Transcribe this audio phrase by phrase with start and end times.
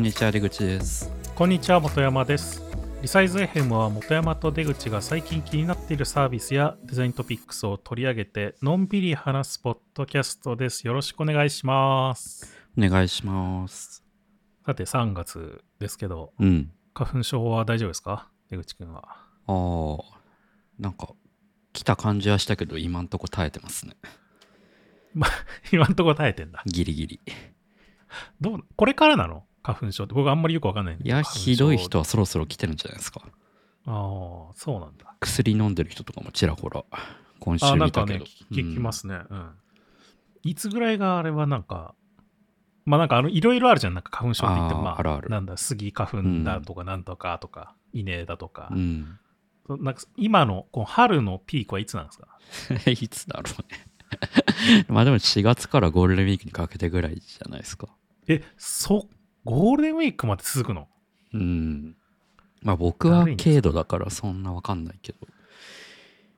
[0.00, 1.10] んにちは出口です。
[1.34, 2.62] こんにちは本山です。
[3.02, 10.86] リサイズ FM は本山と出口が最近気になっているサービスやデザイントピックスを取り上げてのんびり話すポッドキャストです。
[10.86, 12.54] よろしくお願いします。
[12.78, 14.04] お願いします。
[14.66, 16.70] さて3月ですけどうん。
[16.94, 18.28] 花粉症は大丈夫ですか？
[18.50, 19.04] 出口くんは。
[19.46, 20.02] あー
[20.78, 21.08] なんか
[21.72, 23.94] 来た感じはしたけど今んとこ耐えてますね。
[25.72, 26.62] 今んとこ耐えてんだ。
[26.66, 27.20] ギリギリ。
[28.40, 29.44] どうこれからなの？
[29.62, 33.20] 花粉症って僕あんまりよくわかんないんだいやひどい人はそろそろ来てるんじゃないですか。
[33.86, 35.14] ああそうなんだ。
[35.20, 36.84] 薬飲んでる人とかもちらほら
[37.40, 39.20] 今週あなんかね見たけど聞きますね。
[39.28, 39.50] うん、
[40.42, 41.94] いつぐらいがあれはなんか
[42.84, 43.94] まあなんかあのいろいろあるじゃん。
[43.94, 45.28] なんか花粉症って言ってもまああーあるある。
[45.28, 48.68] なんだスギ花粉だとかなんとかとか、稲だとか。
[48.72, 49.18] う、ん。
[49.66, 52.28] そなんか今のこの春のピークはいつなんですか？
[52.90, 53.86] いつだろうね。
[54.88, 57.88] まあでも4月からゴールデンウィークにかけてぐらいじゃないですか。
[58.26, 59.08] えそ
[59.44, 60.88] ゴールデンウィークまで続くの？
[61.32, 61.96] うん。
[62.62, 65.18] まあ僕は軽度だからそんなわかんないけど。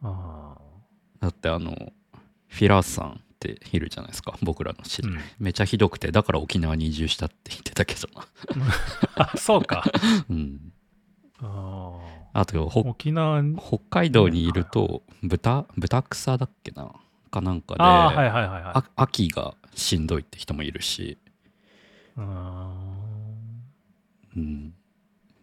[0.02, 0.56] あ
[1.20, 1.92] だってあの
[2.48, 4.36] フィラースさんっているじゃないですか。
[4.42, 5.18] 僕らの知りうん。
[5.38, 8.08] めちゃひどくてだから沖縄に移住したって言ってたけど。
[8.58, 8.66] な
[9.32, 9.84] あそうか。
[10.28, 10.72] うん。
[11.40, 11.98] あ
[12.34, 13.58] あと沖縄に？
[13.58, 16.92] 北海道にいると豚豚草だっけな？
[17.30, 18.62] かなんかではいはいはいはい。
[18.74, 21.18] あ秋がしんどいって人もいるし、
[22.16, 22.81] あ
[24.36, 24.74] うん、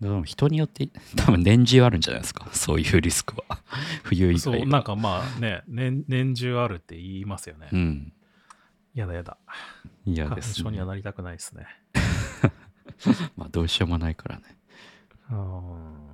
[0.01, 2.47] でも人によって多分年中あるんじゃないですか。
[2.51, 3.59] そういうリスクは。
[4.03, 8.13] 冬以外はうなんかまあね年年中あるって言いますよね、うん。
[8.93, 9.37] やだやだ。
[10.05, 10.63] 嫌花粉ですね。
[10.63, 11.67] 症にはなりたくないですね。
[13.35, 14.43] まあどうしようもないからね。
[15.31, 16.09] うん。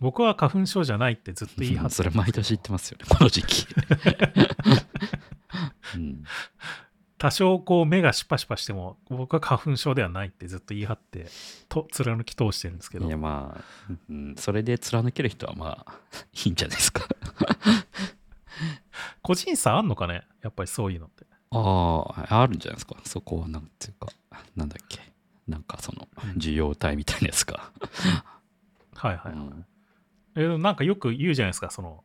[0.00, 3.04] 僕は花粉症じゃないってずっと言い張ってそれ毎年言ってますよね。
[3.08, 3.66] この時期、
[5.94, 6.24] うん、
[7.22, 11.28] 多少こう目がシュパシュパしても僕は花粉症ではないってずっと言い張って
[11.68, 13.06] と貫き通してるんですけど。
[13.06, 16.00] いやまあ、うん、それで貫ける人はまあ
[16.44, 17.06] いいんじゃないですか。
[19.22, 20.26] 個人差あんのかね？
[20.42, 21.24] やっぱりそういうのって。
[21.52, 22.96] あああるんじゃないですか。
[23.04, 24.08] そこはなんていうか
[24.56, 24.98] なんだっけ。
[25.46, 26.08] なんかその
[26.38, 27.70] 受容体みたいなやつが、
[28.96, 29.66] はいはい、うん。
[30.34, 31.70] えなんかよく言うじゃないですか。
[31.70, 32.02] その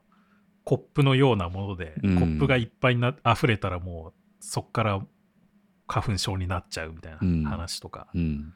[0.64, 2.20] コップのようなもので、うん。
[2.20, 5.02] コップがいっぱいな溢れたらもうそっから
[5.88, 7.44] 花粉症になっちゃうみたいうん。
[7.44, 8.54] な話とか、うん。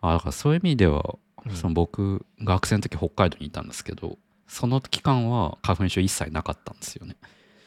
[0.00, 1.56] あだからそういう意味では、うん。
[1.56, 4.18] その僕学生の時北海道にいたんですけど
[4.48, 7.16] その期間は花粉症一切なかったんですよね。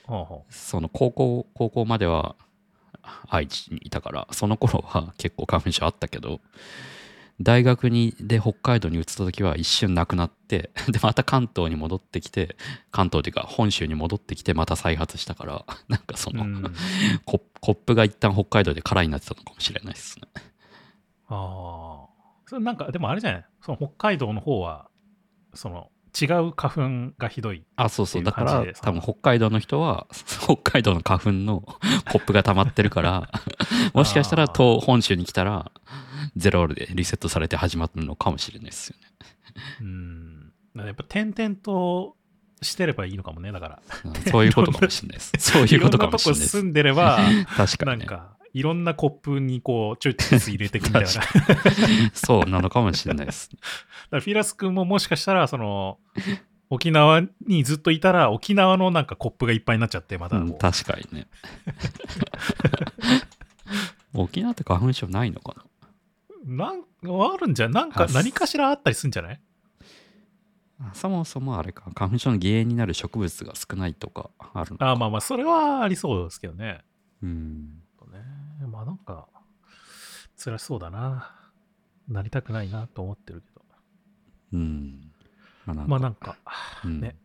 [0.06, 2.36] ほうほその高校高校までは
[3.30, 6.40] 愛知にいたからその頃は結構花粉症あったけど
[7.42, 12.58] 大学にで北海道に移った時は一瞬なくなって でまた関東に戻ってきて
[12.92, 16.74] 関東っていうか本州に戻ってきてまた再発したから なんかそうの、うん。
[17.26, 20.28] ココップが一旦北海道で空になってたのかもしれないですね。
[21.28, 22.10] ああ
[22.48, 23.46] それなんかでもあれじゃない？
[23.62, 24.88] その北海道の方は
[25.54, 25.90] その
[26.20, 28.24] 違う花粉がひどいあそうそう。
[28.24, 30.08] だから多分北海道の人は
[30.44, 33.30] 北海道の花粉のコップが溜まってるから
[33.94, 35.72] もしかしたら東本州に来たら
[36.36, 39.08] ゼロでリセットされて始まるのかもしれないですよね
[39.82, 42.16] うんやっぱ点々と
[42.62, 45.32] してればいいのかもねだからうんそういうことかもしれないです。
[45.40, 46.58] そういうことかもしれないです。
[46.58, 47.20] 住んでれば
[47.56, 48.06] 確かに、ね。
[48.06, 51.10] なんかいろんなコップにこうちょいちょい入れていくみたいな
[52.14, 53.50] そうなのかもしれないです。
[54.12, 56.00] らフィラス君ももしかしたらその
[56.70, 61.28] 沖縄にずっといたら沖縄のなんかコップがいっぱいになっちゃってまたうん、確かにね。
[64.14, 65.64] 沖縄って花粉症ないのかな？
[66.50, 66.62] ん
[67.34, 69.42] あるんじゃなんかあ何かしらあったりするんじゃない？
[70.80, 74.92] なそもそもあれか、花粉症の原因になる植物が少ないとかあるのか。
[74.92, 76.84] あまあまあそれはありそうですけどね。
[77.22, 77.82] うん。
[78.12, 79.28] ねまあなんか
[80.38, 81.36] 辛そうだな。
[82.08, 83.62] なりたくないなと思ってるけど。
[84.54, 85.12] うん。
[85.66, 86.38] まあなんか、まあなんか、
[86.86, 87.02] うん。
[87.02, 87.18] ね。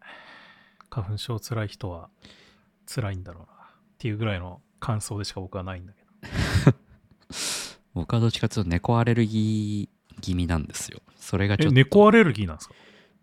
[0.91, 2.11] 花粉症辛い人は
[2.87, 3.47] 辛いんだろうな。
[3.53, 6.04] っていうぐらいの感想でしか僕はないんだけど
[7.95, 11.01] 僕はどっちかというと猫アレルギー気味なんですよ。
[11.17, 11.75] それがちょえっと。
[11.75, 12.75] 猫アレルギーなんですか？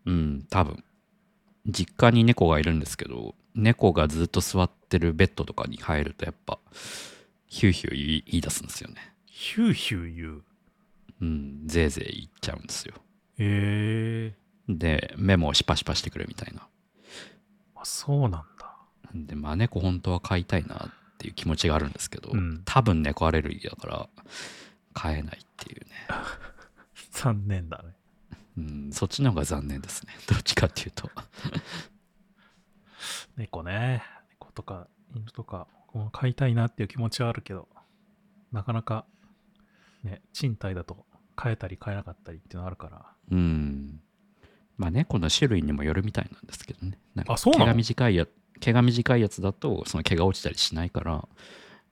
[0.06, 0.84] うん、多分。
[1.68, 6.58] 実家に猫がいるんですけど、猫がずっと座ってるベッドとかに入るとやっぱ、
[7.46, 9.14] ヒューヒュー言い出すんですよね。
[9.26, 10.44] ヒューヒュー言う？
[11.22, 12.96] うん、ぜいぜい言っちゃうんですよ。
[13.38, 14.36] へえ
[14.68, 16.68] で、目もシパシパしてくるみたいな。
[17.76, 18.76] あそうなんだ
[19.14, 24.10] で、まあ猫本当は飼いたいなっていう気持ちがあるんですけど、うん多分猫アレルギーだから
[24.94, 25.92] 飼えないっていうね。
[27.12, 27.96] 残念だね
[28.58, 30.14] うん、そっちの方が残念ですね。
[30.28, 31.10] どっちかっていうと。
[33.38, 37.70] 猫ね猫とか犬とかこう飼いたいなっていう気持ちはあるけど
[38.52, 39.06] なかなか
[40.04, 41.06] ね賃貸だと
[41.42, 43.06] 変えたり変えなかったりっていうのあるから。
[43.32, 44.02] うん。
[44.78, 47.00] まあ猫の種類にもよるみたいなんですけどね。
[47.16, 48.28] なんか毛が短いや
[48.60, 51.28] 毛が短いやつだとその毛が落ちたりしないから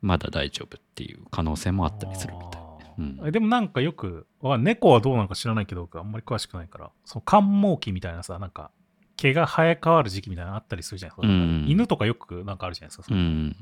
[0.02, 2.69] まだ大丈夫っていう可能性もあったりするみたい。
[3.00, 8.72] うんえでもなんかよく、わ猫はどうなのか知らないけど、僕あんまり詳しくないから、その寒毛期みたいなさ、なんか
[9.16, 11.34] 毛が生え変わる時期みたいなのあったりするじゃないですか。
[11.34, 13.04] うん犬とかよくなんかあるじゃないですか。
[13.04, 13.56] そうのん。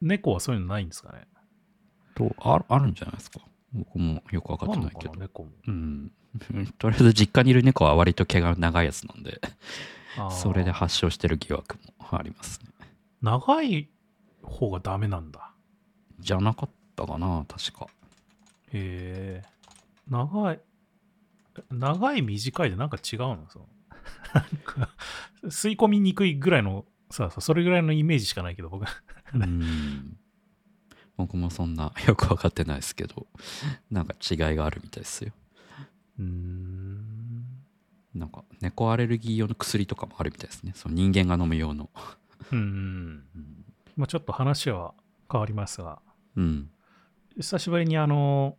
[0.00, 1.26] 猫はそういうのないんですかね。
[2.14, 3.40] とあるあるんじゃないですか。
[3.72, 5.14] 僕もよく分かってないけど。
[5.14, 5.50] 猫も。
[5.66, 6.12] うん。
[6.78, 9.40] とりあえず実家にいる猫は割と毛が長いやつなんで、
[10.30, 12.70] それで発症してる疑惑もありますね。
[13.22, 13.88] 長い
[14.42, 15.52] 方がダメなんだ。
[16.20, 17.86] じゃなかったかな、確か。
[18.76, 19.48] へえ。
[20.08, 20.60] 長い。
[21.70, 23.46] 長い短いでなんか違うの？
[23.48, 23.66] その
[24.34, 24.90] なんか
[25.44, 28.84] 吸い込みにくいぐらいのさそれぐらいのイメージしかないけど僕
[29.34, 30.18] うん。
[31.16, 33.26] 僕もそんなよく分かってないですけど、
[33.90, 35.32] なんか違いがあるみたいですよ。
[36.18, 37.44] うーん
[38.14, 40.72] なんか猫アレルギー用の薬とかもあるみたいですね。
[40.74, 41.88] その人間が飲む用の。
[42.52, 43.24] うんうん。
[43.96, 44.92] まあちょっと話は
[45.32, 46.00] 変わりますが
[46.36, 46.70] うん、
[47.38, 48.58] 久しぶりにあの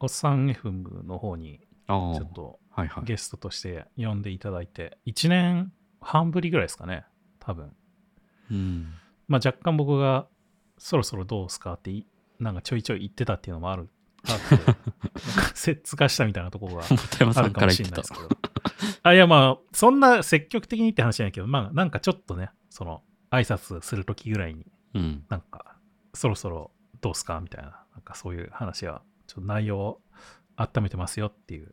[0.00, 2.58] おっさん FM の方にちょっと。
[3.04, 5.70] ゲストとして呼んでいただいて1年
[6.00, 7.04] 半ぶりぐらいですかね
[7.40, 7.72] 多分
[8.50, 8.94] うん。
[9.28, 10.26] まあ若干僕が
[10.78, 12.06] そろそろどうすかってい
[12.38, 13.90] なんかちょいちょい言ってたっていうのもある
[14.26, 16.88] あって なんかしたみたいなところがあ
[17.42, 18.28] るかもしれないですけど。
[19.02, 25.24] あ、いやまあ、そんな積極的にって話じゃないけど、まあなんかちょっとね、その挨拶するときぐらいにうん。
[25.28, 25.76] なんか、
[26.14, 26.70] そろそろ
[27.00, 30.00] どうすかみたいな、なんかそういう話は、ちょっと内容を
[30.56, 31.72] 温めてますよっていう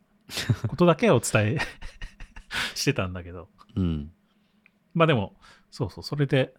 [0.68, 1.58] ことだけお伝え
[2.76, 4.12] してたんだけど、うん。
[4.94, 5.34] まあでも、
[5.72, 6.54] そうそう、それで、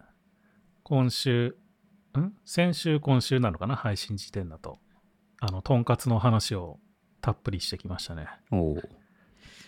[0.83, 1.57] 今週、
[2.17, 2.33] ん？
[2.43, 3.77] 先週、今週なのかな？
[3.77, 4.77] 配信時点だと。
[5.39, 6.81] あの、とんかつの話を
[7.21, 8.27] たっぷりしてきましたね。
[8.51, 8.77] おお。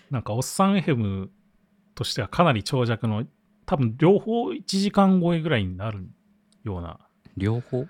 [0.09, 1.29] なんか、おっさん FM
[1.95, 3.25] としてはかなり長尺の、
[3.65, 6.09] 多分両方1時間超えぐらいになる
[6.65, 6.99] ような、
[7.37, 7.87] 両方？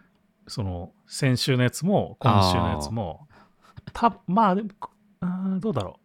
[0.47, 3.27] その、先週のやつも、今週のやつも、
[3.93, 4.69] たまあでも、
[5.21, 5.99] あーどうだろ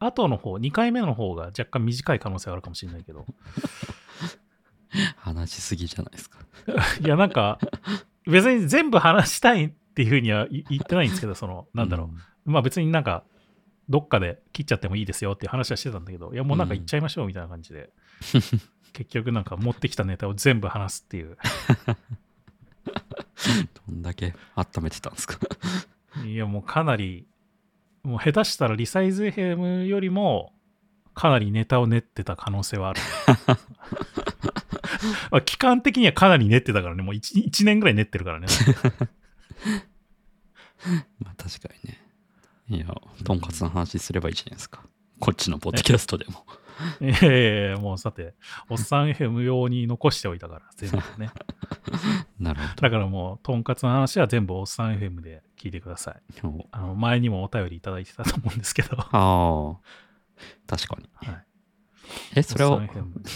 [0.00, 0.04] う。
[0.04, 3.26] 後の方、2回目の方が若干短い可能性はあるかもしれないけど、
[5.16, 6.38] 話しすぎじゃないですか。
[7.04, 7.58] いや、なんか、
[8.26, 12.10] 別に全部話したいっていうふうにはい言ってないんですけど、その、なんだろ
[12.46, 12.50] う。
[12.50, 13.24] まあ別になんか、
[13.88, 17.90] どっかで切っちゃってもいいですよっていう話はしてたんだけど、いや、もうなんか言っちゃいましょうみたいな感じで、
[18.92, 21.36] 結局なんか持ってきたネタを全部話すっていう。
[23.86, 25.38] どんだけ温めてたんですか。
[26.24, 27.26] いや、もうかなり、
[28.02, 30.52] もう下手したらリサイズ FM よりも、
[31.14, 33.00] かなりネタを練ってた可能性はある。
[35.30, 38.46] まあ期間的にはかなり練ってたからね、もう 1, 1年ぐらい練ってるからね。
[41.20, 42.00] まあ確かにね。
[42.68, 42.86] いや、
[43.24, 44.82] とんかつの話すればいいじゃないですか。
[45.18, 46.46] こっちのポッドキャストでも。
[47.00, 48.34] いやいやいやもうさて、
[48.68, 51.30] おっさん FM 用に残しておいたから、 全部ね。
[52.38, 56.40] なるほだからもう、とんかつの話は全部おっさん FM で聞いてください。
[56.42, 56.66] ど。
[56.70, 58.96] あの前にもお便りいただいてたと思うんですけど。
[58.98, 59.76] ああ、
[60.66, 61.08] 確かに。
[61.14, 61.44] はい
[62.34, 62.82] え、それを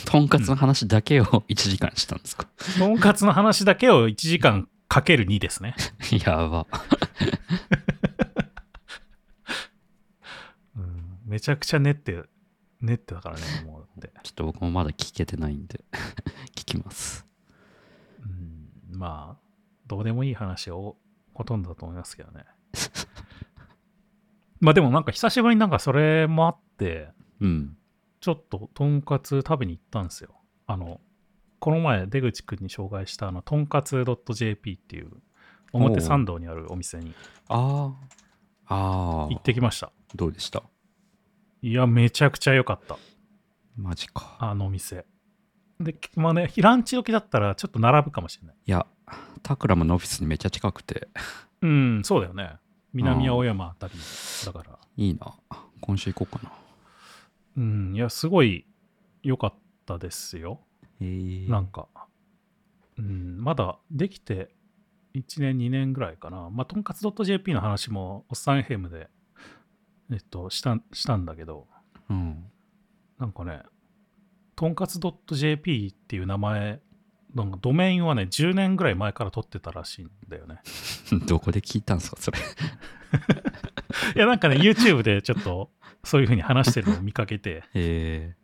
[0.05, 2.49] とんかつの話だけを1時間したんですか、
[2.79, 5.75] とんかつの話だけを1時間かける2ですね。
[6.25, 6.67] やば。
[10.77, 12.23] うん、めちゃくちゃ練って、
[12.85, 14.13] 練ってたからね、 もうって。
[14.23, 15.85] ちょっと僕もまだ聞けてないんで、
[16.55, 17.27] 聞きます。
[18.23, 19.45] うん、まあ、
[19.87, 20.97] どうでもいい話を
[21.33, 22.45] ほとんどだと思いますけどね。
[24.61, 27.11] まあでもなんか久しぶりになんかそれもあって、
[27.41, 27.77] うん。
[28.21, 30.41] ちょっととんかつ食べに行ったんですよ。
[30.67, 31.01] あの、
[31.59, 35.11] この前出口くんに紹介したあの、とんかつ .jp っていう
[35.73, 37.15] 表参道にあるお店に。
[37.49, 37.93] あ
[38.67, 39.37] あ行。
[39.39, 39.93] ってきました。
[40.15, 40.63] どうでした？
[41.65, 42.99] いや、めちゃくちゃ良かった。
[43.75, 44.37] マジか。
[44.39, 45.07] あのお店。
[45.81, 48.57] で、まあね、ランチ時だったらちょっと並ぶかもしれない。
[48.67, 48.87] いや、
[49.43, 51.09] タクラムのオフィスにめっちゃ近くて、
[51.63, 52.57] うん、そうだよね。
[52.93, 53.95] 南青山あたり
[54.45, 54.79] だから。
[54.99, 55.35] いいな。
[55.81, 56.53] 今週行こうかな。
[57.57, 58.67] うん、いや、すごい
[59.23, 59.55] 良かっ
[59.87, 60.61] たですよ。
[61.01, 61.89] へえなんか、
[62.99, 64.51] うん、まだできて
[65.15, 66.51] 1年、2年ぐらいかな。
[66.51, 69.09] まあ、とんかつ .jp の話も、おっさん FM で、
[70.11, 71.67] えっと、したしたんだけど、
[72.11, 72.45] うん。
[73.19, 73.63] なんかね、
[74.57, 75.01] とんかつ
[75.33, 76.81] .jp っていう名前、
[77.35, 80.61] なんかドメインはね、10年ぐらい前から取ってたらしいんだよね。
[81.27, 82.39] どこで聞いたんですか、それ。
[84.15, 85.71] いや、なんかね、YouTube でちょっと、
[86.05, 88.37] そういう風に話してるのを見かけて、へえ。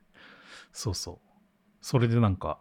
[0.73, 1.29] そうそう。
[1.81, 2.61] それでなんか、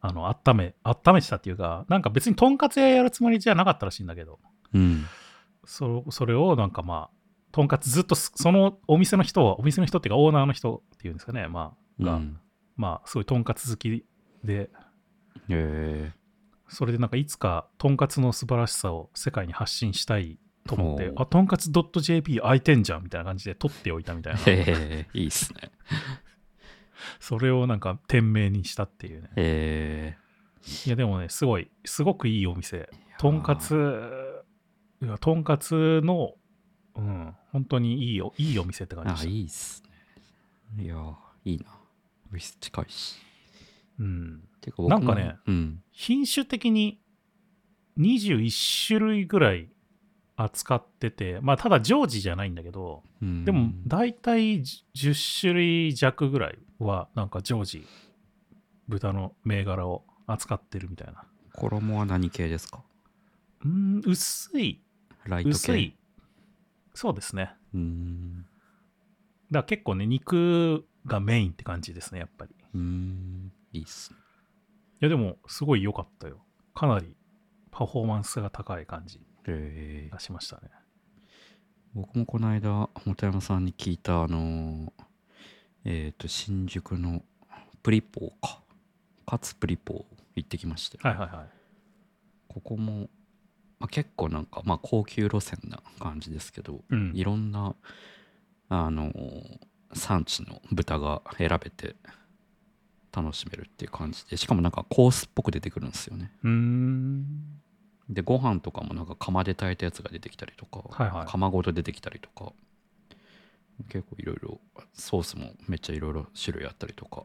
[0.00, 4.38] あの、温め、温めてたっていうか、なんか別にとんかつ屋やるつもりじゃなかったらしいんだけど、
[4.74, 5.06] うん。
[5.64, 7.10] そそれをなんかまあ、
[7.54, 11.46] とんかつずっとすそのお店の人はお店の人っていうかオーナーの人っていうんですかね。
[11.46, 12.40] まあが、うん。
[12.76, 14.04] まあすごいとんかつ好き
[14.42, 14.62] で。
[14.62, 14.68] へ
[15.50, 16.12] え。
[16.66, 24.40] それでなんかいつかとんかつの素晴らしさを世界に発信したいと思ってあとんかつ .jp 空いてんじゃんみたいな感じで取っておいたみたいな。
[24.50, 25.70] へえいいっすね。
[27.20, 29.30] それをなんか店名にしたっていうね。
[29.36, 30.18] へ
[30.86, 32.78] いやでもねすごいすごくいいお店。
[32.78, 34.42] えとんかつ
[35.20, 36.34] とんかつの
[36.96, 37.34] うん。
[37.52, 39.28] 本当にいいおいいお店って感じでした。
[39.28, 39.82] あいいっす
[40.76, 40.84] ね。
[40.84, 40.94] いや
[41.44, 41.64] いいな。
[42.28, 43.16] オフィス近いし。
[43.98, 44.48] うん。
[44.60, 45.82] てかなんかねうん。
[45.92, 47.00] 品種的に
[47.98, 49.68] 21種類ぐらい
[50.36, 53.44] 扱っててまあただ常時じゃないんだけどうん。
[53.44, 57.86] でも大体10種類弱ぐらいはなんか常時
[58.88, 61.24] 豚の銘柄を扱ってるみたいな。
[61.52, 62.82] 衣は何系ですか？
[63.64, 64.82] うん薄い。
[65.24, 65.52] ライト系。
[65.52, 65.96] 薄い
[66.94, 67.54] そうですね。
[67.74, 68.42] うーん。
[68.42, 68.48] だか
[69.50, 72.52] ら結構ね肉がメインって感じですねやっぱり。
[72.52, 73.52] いうーん。
[73.72, 74.18] いいっすね。
[75.00, 76.38] やでもすごい良かったよ。
[76.74, 77.16] かなり
[77.70, 79.20] パフォーマンスが高い感じ
[80.10, 80.70] がしましたね。
[81.94, 84.92] 僕もこの間本山さんに聞いたあのー
[85.86, 87.22] えっ、と新宿の
[87.82, 88.62] プリポーか。
[89.26, 90.04] かつプリポー
[90.36, 91.48] 行ってきましたよはいはいはい。
[92.48, 93.08] ここも、
[93.78, 97.12] まあ、結構なんか、まあ、高級路線な感じですけど、うん。
[97.14, 97.74] いろんな
[98.68, 99.58] あのー
[99.96, 101.94] 産地の豚が選べて
[103.14, 106.32] 楽しめるっていう感じでしかもなんかコースっぽく出てくるんですよね。
[108.10, 111.26] でご飯とかもなんか釜で炊いたやつが出てきたりとか、はいはい。
[111.26, 112.52] 釜ごと出てきたりとか
[113.88, 114.60] 結構いろいろ
[114.92, 117.24] ソースもめっちゃいろいろ種類あったりとか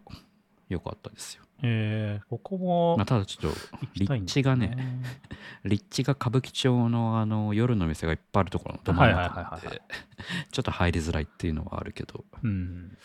[0.70, 3.58] よかったですよ、えー、ここもまあ、ただちょっと
[3.94, 4.78] 立地がね
[5.66, 9.82] 立地が歌舞伎町のあの夜の店がいっぱいあるところのど真ん中なんはいはい
[10.52, 12.26] ちょっと入りづらいっていうのはあるけど。
[12.44, 12.98] うん、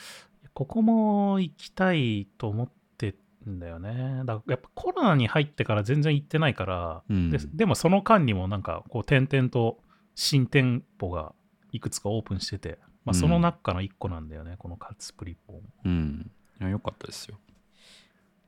[0.53, 2.69] ここも行きたいと思っ
[2.99, 3.15] て
[3.49, 4.23] んだよね。
[4.25, 7.31] だからやっぱコロナに入ってから全然行ってないから、うん。
[7.31, 9.79] ででもその間にもなんかこう点々と
[10.15, 11.35] 新店舗が
[11.73, 15.63] いくつかオープンしてて、まあ、その中の一個なんだよね、このカツプリポも。
[15.85, 16.31] うん。
[16.61, 17.39] いやよかったですよ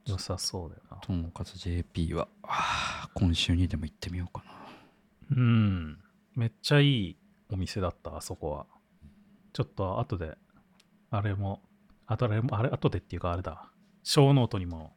[0.07, 0.97] 良さそうだよな。
[0.99, 2.29] とんかつ JP は
[3.15, 4.45] 今週にでも行ってみようか
[5.31, 5.99] なうん。
[6.35, 7.17] めっちゃいい
[7.51, 8.67] お店だった、あそこは。
[9.53, 10.37] ちょっと後で、
[11.11, 11.63] あれも、
[12.07, 13.71] あとあれも、あれ、後でっていうかあれだ、
[14.03, 14.97] show note にも、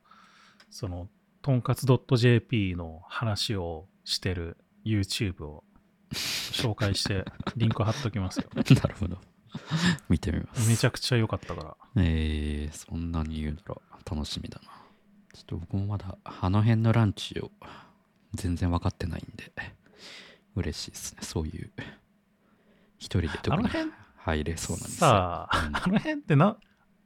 [0.69, 1.09] その、
[1.41, 1.87] とんかつ
[2.17, 5.63] .jp の話をしてる YouTube を
[6.11, 7.25] 紹介して、
[7.57, 8.49] リンク貼っときますよ。
[8.55, 9.17] なるほど
[10.09, 11.77] 見てみますめちゃくちゃ良かったから。
[11.95, 14.78] えー、そんなに言うなら楽しみだな。
[15.33, 17.51] ちょっと僕もまだあの辺のランチを
[18.33, 19.51] 全然分かってないんで、
[20.55, 21.19] 嬉しいですね。
[21.21, 21.71] そういう、
[22.97, 24.97] 一人で特にあの辺入れそうな店。
[24.97, 26.57] さあ、うんあの辺ってな、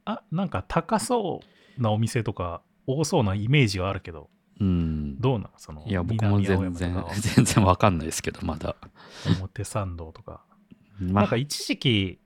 [0.04, 1.40] あ、なんか高そ
[1.78, 5.20] うなお店とか多そうなイメージがあるけど、うん。
[5.20, 8.76] どうなのその、いや、僕も全然全然分かんないですけど、まだ。
[9.40, 10.44] 表参道とか。
[11.00, 12.20] まなんか一時期、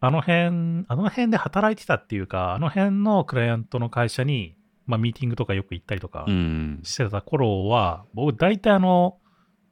[0.00, 4.56] あの辺、あの辺で働いてたっていうか、あの辺のクライアントの会社に、
[4.88, 6.80] まあ、ミーティングとかよく行ったりとかうん。
[6.82, 9.18] してた頃は、僕、大体あの、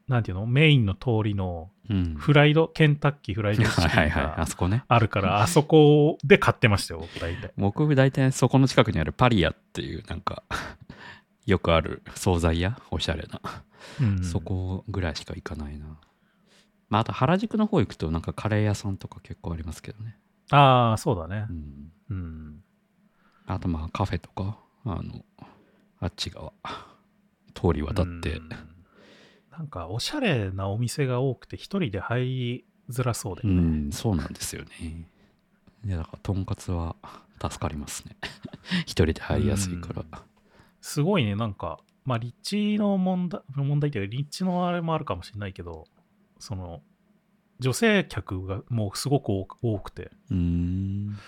[0.06, 2.14] なんていうの、メインの通りのうん。
[2.16, 4.32] フライド、ケンタッキーフライドチキンはいはいはい。
[4.34, 4.84] あがそこね。
[4.88, 7.52] あるから、あそこで買ってましたよ、僕、大体。
[7.56, 10.42] 僕、大体そこの近くにあるパリアっていう、なんか、
[11.46, 12.76] よくある惣菜屋？
[12.90, 13.40] おしゃれな。
[14.00, 15.86] うんそこぐらいしか行かないな。
[16.88, 20.18] まあ、あと原宿の方行くとなんかカレー屋さんとか結構ありますけどね。
[20.50, 21.52] ああ、そうだねう。
[21.52, 21.92] ん。
[22.10, 22.60] うん。
[23.46, 25.24] あとまあカフェとか、あの、
[25.98, 26.52] あっち側、
[27.54, 28.48] 通り渡ってう、ん
[29.50, 35.08] なんか、おしゃれなお店が多くて、一人で入りづらそうで、うねん、そうなんですよね。
[35.84, 36.94] いや、だから、とんかつは
[37.40, 38.16] 助かりますね。
[38.86, 40.04] 一人で入りやすいから。
[40.80, 45.88] すごいね、なんか、まあ、立地の問題、問題というか、立地のあれもあるかもしれないけど、
[46.38, 46.82] その、
[47.58, 51.18] 女性客がもうすごく多くて、うーん。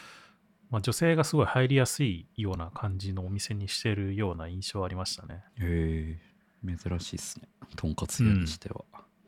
[0.71, 5.43] まあ、女性がすごい入りやすいような感じのお店にしてるような印象ありましたね。
[5.59, 6.19] へ
[6.63, 7.49] え、珍しいっすね。
[7.77, 8.85] とんかつ屋にしては。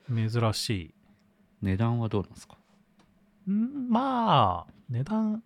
[0.09, 0.95] 珍しい。
[1.63, 2.59] 値段はどうなんですか？
[3.49, 5.43] んまあ、値段、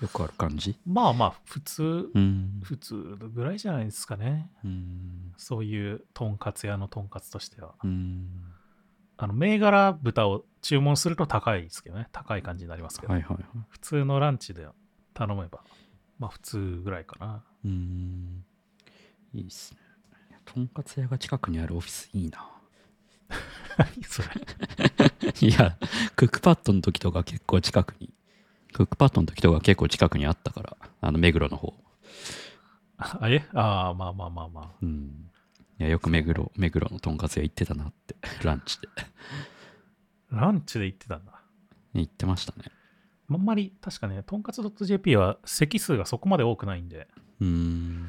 [0.00, 0.78] よくある感じ？
[0.86, 2.60] まあまあ、普通、うん。
[2.62, 2.94] 普通
[3.34, 4.50] ぐらいじゃないですかね。
[4.64, 5.32] うん。
[5.36, 7.74] そういうとんかつ屋のとんかつとしては。
[7.82, 8.28] うん。
[9.16, 12.08] あの、銘柄豚を注文すると高いですけどね。
[12.12, 13.46] 高い感じになりますけど、はいはいはい。
[13.70, 14.68] 普通のランチで
[15.16, 15.60] 頼めば、
[16.18, 17.42] まあ普通ぐらいかな。
[17.64, 18.44] うーん。
[19.32, 19.80] いいっすね。
[20.44, 22.46] とんかつ屋が近くにあるオフィスいいな。
[23.78, 24.28] 何 それ。
[25.40, 25.78] いや、
[26.16, 28.12] クックパッドの時とか結構近くに、
[28.74, 31.74] クックパッドの時とか結構近くにあったから、あの、目黒の方。
[32.98, 33.42] あえ？
[33.54, 34.70] ああ、まあまあまあまあ。
[34.82, 35.30] うん。
[35.78, 38.88] いや、よく目黒、目黒のとんかつ屋行ってたなって、ランチで。
[40.30, 41.32] ランチで行ってたんだ。
[41.94, 42.70] 行ってましたね。
[43.34, 47.08] あんまり、確かね、とんかつ .jp は席数がそこまで多くないんで、
[47.40, 48.02] うーん。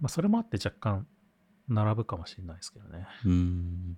[0.00, 1.06] まあ、それもあって若干
[1.68, 3.06] 並ぶかもしれないですけどね。
[3.24, 3.96] うーん。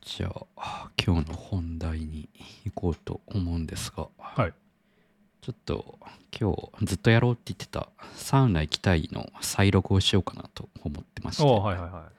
[0.00, 2.28] じゃあ、今日の本題に
[2.64, 4.54] 行こうと思うんですが、はい。
[5.40, 5.98] ちょっと
[6.40, 12.12] 今日ずっとやろうって言ってたサウナ行きたいの再録をしようかなと思ってまして、おはいはいはっ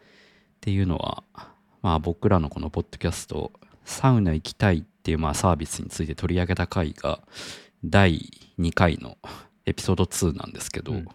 [0.62, 1.24] ていうのは、
[1.82, 3.51] まあ、僕らのこのポッドキャスト
[3.84, 7.20] サウナ行きたいっていうまあサービスについて取り上げた回が
[7.84, 8.29] 第
[8.60, 9.17] 2回の
[9.65, 11.05] エピソード2なんですけど、うん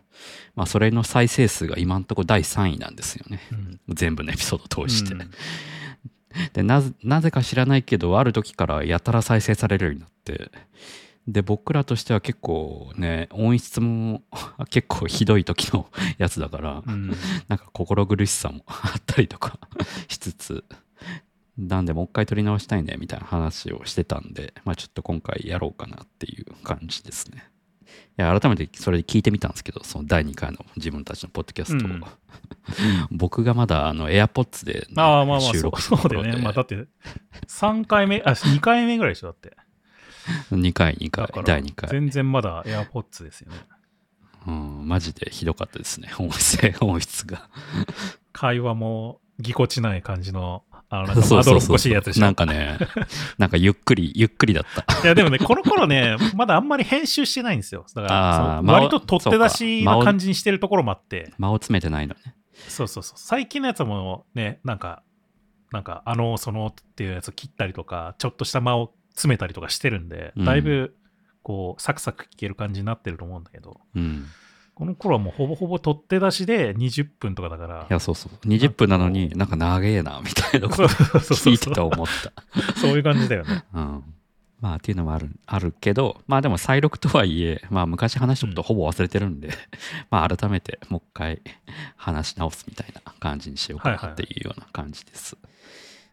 [0.55, 3.55] まあ、それの再生数が今んとこ第3位なんですよねい。
[3.55, 3.81] うん。
[3.89, 5.31] 全部のエピソードを通して、うん
[6.53, 10.53] でなぜなぜか知らないけどある時からやたら再生されるようになって
[11.27, 14.23] で僕らとしては結構ね音質も
[14.71, 15.89] 結構ひどい時の
[16.19, 17.09] やつだから、うん。
[17.49, 19.59] なんか心苦しさもあったりとか
[20.07, 20.65] しつつ
[21.59, 27.51] なんでもう一回撮り直したいねみたいな話をしてたんで、まあ、ちょっと今回やろうかなっていう感じですね。
[28.19, 32.05] いや改めてそれで聞いてみたんですけどその第2回の自分たちのポッドキャストを、うん
[33.11, 36.37] 僕がまだあの AirPods で、ああ、まあまあ、収録そうだよね。
[36.41, 36.87] まあ、だって、
[37.49, 39.57] 3回目、あ、2回目ぐらいでしょ、だって。
[40.53, 43.59] 2回2回第2回、全然まだ AirPods ですよね。
[44.47, 47.51] うん、マジでひどかったですね音声音質が
[48.33, 52.21] 会話もぎこちない感じの、あの、なんかそうまどろっこしいやつでしょ。
[52.21, 52.79] なんかね
[53.39, 55.03] なんかゆっくりゆっくりだった。
[55.03, 57.87] いや、でもね、この頃ね、まだあんまり編集してないんですよ。
[57.95, 62.35] だから、割と取って出しな感じにしてるところもあって、間を詰めてないのね。
[62.69, 63.19] そうそうそう。
[63.19, 65.03] 最近のやつもね、なんか、
[65.71, 70.45] なんか、あの、そのっていうやつ切ったりとか、ちょっとした間を詰めたりとかしてるんで、うん。
[70.45, 70.97] だいぶ、
[71.43, 74.27] こう、サクサク聞ける感じになってると思うんだけど、うん
[74.81, 77.87] この頃はもうほぼほぼ取って出しで20分とかだから。
[77.91, 78.47] い、やそうそう。
[78.47, 82.33] 20分なのになんか長えなみたいなこと聞いてて思った。
[82.81, 83.63] そういう感じだよね。
[83.75, 84.05] うん。
[84.59, 89.51] まあっていうのもあるあるけどまあでも再録とはいえまあ昔話したことほぼ忘れてるんで、
[90.11, 91.43] まあ改めてもう一回
[91.97, 95.37] 話し直すみたいな感じにしようかなっていうような感じです、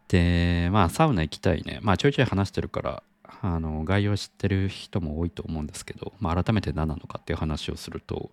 [0.09, 1.79] でまあサウナ行きたいね。
[1.81, 3.03] まあちょいちょい話してるから
[3.41, 8.31] あの概要知ってる人も多いと思うんですけど、まあ、改めて何なのかっていう話をすると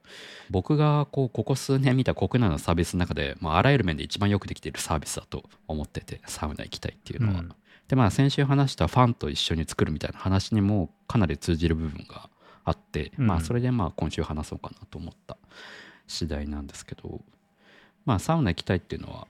[0.51, 7.53] 僕がこうここ数年見た国内のサービスの中で、まあ、あらゆる面で一番よくできているサービスだと思っててサウナ行きたいっていうのは、うん。
[7.89, 12.31] でまあ先週話したファンと一緒に作るみたいな話にもかなり通じる部分が
[12.65, 13.27] あって、うん。
[13.27, 15.37] まあそれでまあ今週話そうかなと思った
[16.07, 17.21] 次第なんですけど
[18.07, 19.27] まあサウナ行きたいっていうのは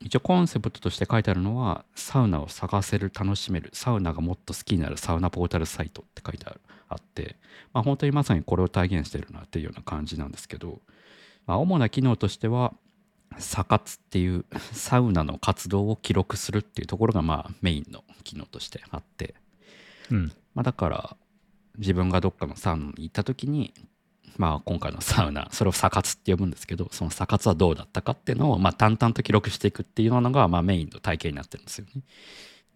[0.00, 7.36] 一応コンセプトとして書いてあるのはサウナを探せる楽しめるサウナがもっと好きになるサウナポータルサイトって書いてあるあって、
[7.72, 10.80] まあ、本当にまさにこれを体現してるなっていうような感じなんですけど、
[11.46, 12.74] まあ、主な機能としては
[13.38, 19.34] サ活っていうサウナの活動を記録するっていうところがまあメインの機能としてあって、
[20.10, 20.32] うん。
[20.54, 21.16] まあ、だから
[21.78, 23.74] 自分がどっかのサウナに行った時に
[24.38, 32.02] まあ今回のサウナそれをサ活って呼ぶんですけどそのサ活はどうだったかっていうのをまあ淡々と記録していくっていうのがまあメインの体系になってるんですよね。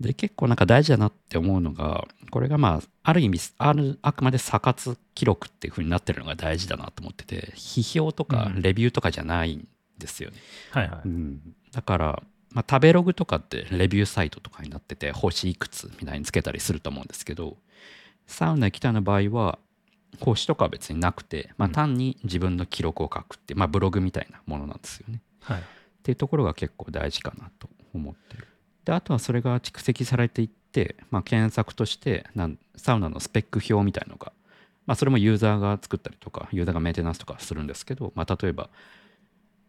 [0.00, 9.68] で結構なんか大事だなって思うのがこれがまあある意味あるあくまでサ活記録っていう風になってるのが大事だなと思ってて批評とかうんレビューとかじゃないん
[9.98, 10.36] ですよね。
[10.70, 11.00] はいはい。
[11.04, 17.56] うんだから、まあ、食べログとかってレビューサイトとかになってて星いくつみたいにつけたりすると思うんですけど
[18.26, 19.58] サウナ行きたいの場合は
[20.18, 25.22] 星とかは別になくて、まあ、うん単に自分の記録を書くって、まあ、ブログみたいなものなんですよね。
[25.40, 25.60] はい。
[25.60, 25.62] っ
[26.02, 28.46] ていうところが結構大事かなと思ってる。
[28.84, 34.32] であとはそれが蓄積されていって、まあ、検索としてなんサウナのスペック表みたいのが、
[34.86, 38.70] まあ、それもユーザーが作ったりとかユーザーがメンテナンスとかするんですけど、まあ、例えば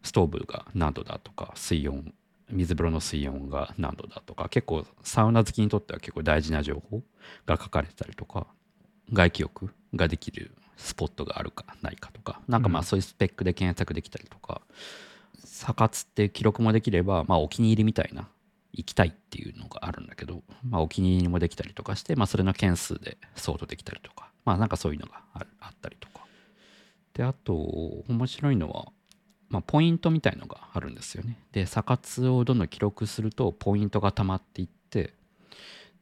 [0.02, 2.12] ストーブが何度だとか水温
[2.50, 7.02] 水風呂の水温が何度だとか結構サウナ好きにとっては結構大事な情報
[7.46, 8.46] が書かれてたりとか
[9.12, 12.86] 外気浴ができるスポットがあるかないかとかなんかまあうん。
[12.86, 14.62] そういうスペックで検索できたりとか、
[15.44, 18.28] サ活っていう記録もできれば、まあ、お気に入りみたいな
[18.72, 26.22] 行きたいっていうのがあるんだけど、まあ、お気に入りもできたりとかして、まあ、それの件数でソートできたりとかまあなんかそういうのがあったりとか。
[27.14, 28.86] であと面白いのは、
[29.50, 31.38] まあ、ポイントみたいのがあるんですよね。
[31.52, 34.81] でサ活をどんどん記録するとポイントが溜まっていって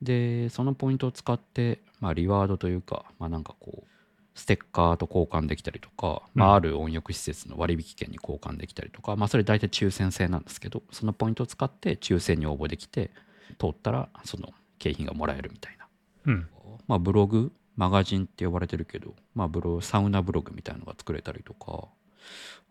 [0.03, 3.89] でそのポイントを使って、まあ、リワードというか、まあ、なんかこう
[4.35, 13.11] ステッカーと交換できたりとか、まうんあ、ある温浴施設の割引券に交換できたりとか、まあ、それ大体抽選制なんですけどそのポイントを使って抽選に応募できて
[13.59, 15.87] 通ったらその景品がもらえるみたいな、
[16.27, 16.49] うん。
[16.87, 21.89] まあ、ブログマガジンって呼ばれてるけど、まあ、ブログサウナブログみたいなのが作れたりとか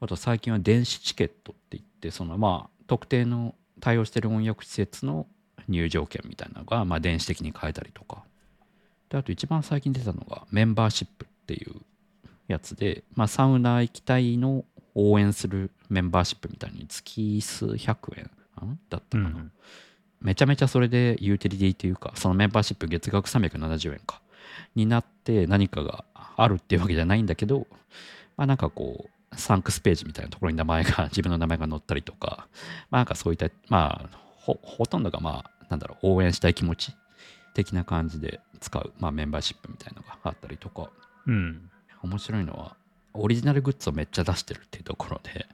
[0.01, 5.27] あと最近は電子チケットって言ってそのまあ特定の対応してる温浴施設の
[5.67, 8.23] 入場券みたいなのがまあ電子的に買えたりとか。
[9.09, 11.75] であと一番最近出たのがメンバーシップっていう
[12.47, 18.29] やつで、まあ、サウナ行きたいの応援するメンバーシップみたいに月数百円
[18.67, 18.79] ん？
[18.89, 19.51] だったかな、うん。
[20.21, 24.21] めちゃめちゃそれでユーティリティというかそのメンバーシップ月額370円か。
[24.75, 27.65] になって何かがあるっていうわけじゃないんだけど
[28.37, 32.47] まあなんかこうサンクスページみたいなところに名前が自分の名前が載ったりとか
[32.89, 34.17] まあなんかそういったまあ
[34.57, 36.93] ほほとんどがまあなんだろう応援したい気持ち
[37.53, 40.89] 的な感じで使う、まあ、メンバーシップみたいなのがあったりとか。
[41.27, 41.69] うん。
[42.01, 42.77] 面白いのは
[43.13, 45.47] オリジナルグッズをめっちゃ出してるっていうところで。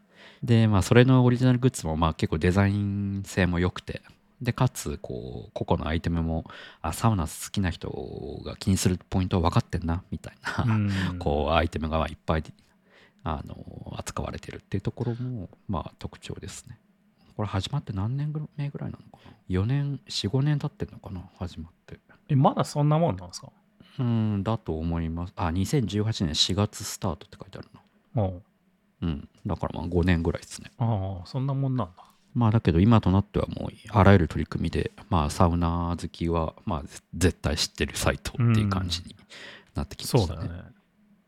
[0.43, 4.01] でまあそれのオリジナルグッズもまあ結構デザイン性も良くて。
[4.41, 6.43] でかつこう個々のアイテムも
[6.81, 7.89] あサウナ好きな人
[8.45, 10.77] が気にするポイントは分かってんなみたいな、う
[11.13, 11.19] ん。
[11.19, 12.43] こうアイテムがいっぱい
[13.23, 16.77] あの扱われてるっていうところもまあ特徴ですね
[17.35, 21.21] これ始まって何年目ぐらいなのかな？4年45年経ってんのかな？
[21.37, 23.49] 始まってえ、まだそんなもんなんですか？
[23.99, 27.69] うんだと思いますあ2018年4月スタートって書いてある
[28.15, 28.41] なおう
[29.01, 29.29] うん。
[29.45, 30.71] だからまあ5年ぐらいですね。
[30.77, 32.03] ああ、そんなもんなんだ。
[32.33, 39.15] まあだけど今となってはもうあらゆる取り組みで、まあサウナ好きはまあぜ絶対知ってるサイトっていう感じに
[39.73, 40.39] なってきましたね。
[40.39, 40.69] そうだよね。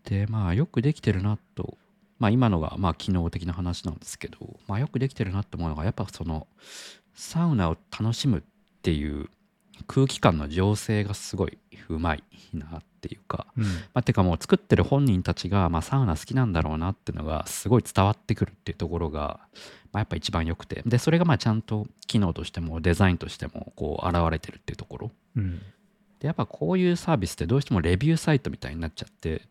[0.03, 1.77] で、まあよくできてるなと、
[2.19, 6.47] まあ今のがまあ機能的な話なんですけど、まあよくできてるなって思うのがやっぱその
[7.13, 8.41] サウナを楽しむっ
[8.81, 9.29] ていう
[9.85, 11.57] 空気感の醸成がすごい
[11.89, 13.63] うまいなっていうか、うん。
[13.63, 19.39] まあ、てかもう作ってる本人たちが、まあ、サウナ好きなんだろうなっていうのがすごい伝わってくるっていうところが、
[19.91, 25.61] まあ、やっぱ一番良くてでそれがまあちゃんと機能としてもデザインとしてもこう現れてるっていうところうん。
[26.19, 29.43] でやっぱこういうサービスってどうしてもレビューサイトみたいになっちゃって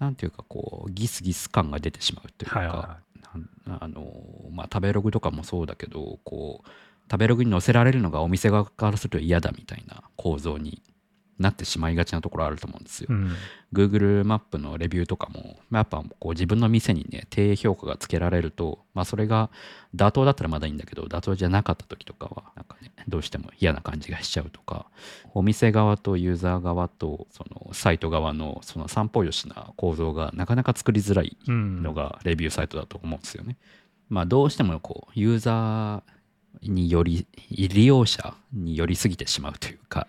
[0.00, 3.10] なんていうかこうギスギス感が出てしまうというか、はいはい
[3.68, 4.12] あの
[4.50, 6.68] まあ、食べログとかもそうだけどこう
[7.08, 10.82] 食べログに載せられるのがお店側からすると嫌だみたいな構造に
[11.40, 13.06] なってしまいがちなところあると思うんですよ。
[13.10, 13.32] うん。
[13.72, 19.50] Google マップのレビューとかも、まあやっぱこう自分の店にね、低評価がつけられると、まあそれが
[19.96, 24.86] 妥当だったらまだいいんだけど、妥当じゃなかった時とかは、なんかね、どうしても嫌な感じがしちゃうとか、
[25.32, 31.82] お店側とユーザー側と、そのサイト側のその三方よしな構造がなかなか作りづらいうん。
[31.82, 33.56] のがレビューサイトだと思うんですよね。
[34.10, 36.02] まあどうしてもこう、ユーザー
[36.62, 40.06] により、利用者に寄りすぎてしまうというか、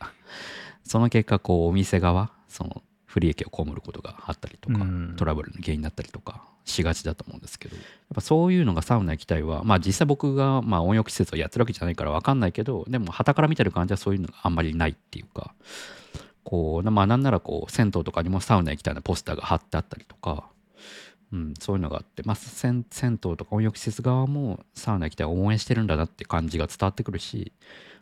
[0.91, 5.13] その結果、こう、お店側、その不利益を被ることがあったりとか、うん。
[5.15, 15.53] トラブルの原因になったりとかしがちだと思うんですけど、やっぱそういうのがサウナ行きたいは、まあ実際僕がまあ温浴施設をやってるわけじゃないから分かんないけど、でも傍から見てる感じはそういうのがあんまりないっていうか、
[16.43, 20.49] こう、まあなんならこう、銭湯とかにもサウナ行きたいなポスターが貼ってあったりとか、
[21.31, 27.53] うん、そういうのがあって、まあ、銭銭湯とか温浴施設側もサウナ行きたい応援してるんだなって感じが伝わってくるし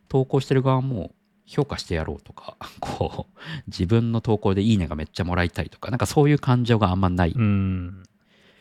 [0.08, 1.12] 投稿してる側も
[1.49, 8.03] 評価してやろうとか こう自分の投稿でいいねがめっちゃもらいたいとかなんかそういう感情があんまない、うん。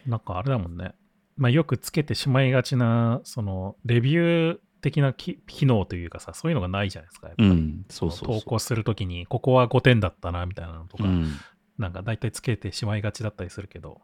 [0.06, 0.94] なんかあれだもんね。
[1.36, 7.28] まあよくつけてしまいがちな、その、レビュー的なき機能というかさ、そういうのがないじゃないですか。
[7.28, 11.30] やっぱりうん、そうそうそう投稿するときに、ここは5点だったな、みたいなのとか、うん
[11.78, 14.00] なんか大体つけてしまいがちだったりするけど、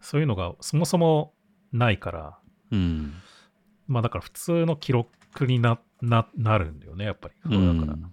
[0.00, 1.34] そういうのがそもそも
[1.72, 2.38] ないから、
[2.72, 3.14] うん
[3.86, 7.34] まあだから普通の記録になななるんだよね、やっぱり。
[7.44, 7.92] うそうだから。
[7.94, 8.12] ん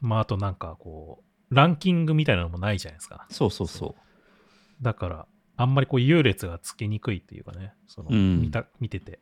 [0.00, 3.26] まああとなんかこう、ランキングみたいなのもないじゃないですか。
[3.30, 3.96] そうそうそ
[4.82, 9.20] だから、あんまりこう優劣がつきにくいっていうかね、その、うん見た見てて。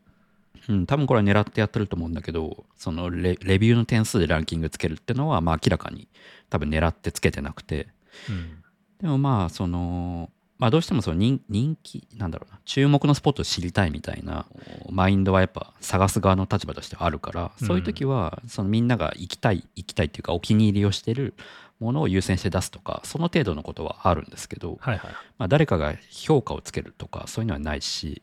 [0.68, 6.08] う、うん、多分これは狙ってやってると思うんだけどそのレレビューの点数でランキングつけるってのは、まあ、明らかに
[6.50, 7.88] 多分狙ってつけてなくて
[8.28, 8.64] うん。
[9.00, 14.46] でもまあそのまあどうしてもその人人気なんだろうな注目のスポットを知りたいみたいな
[14.90, 21.34] マインドはやっぱ探す側の立場としてはあるからそういう時はそのみんなが行きたい行きたいっていうかお気に入りをしてる
[21.78, 25.12] ものを優先して出すとかその程度のことはあるんですけど、はいはい。
[25.38, 28.22] まあ、誰かが評価をつけるとかそういうのはないし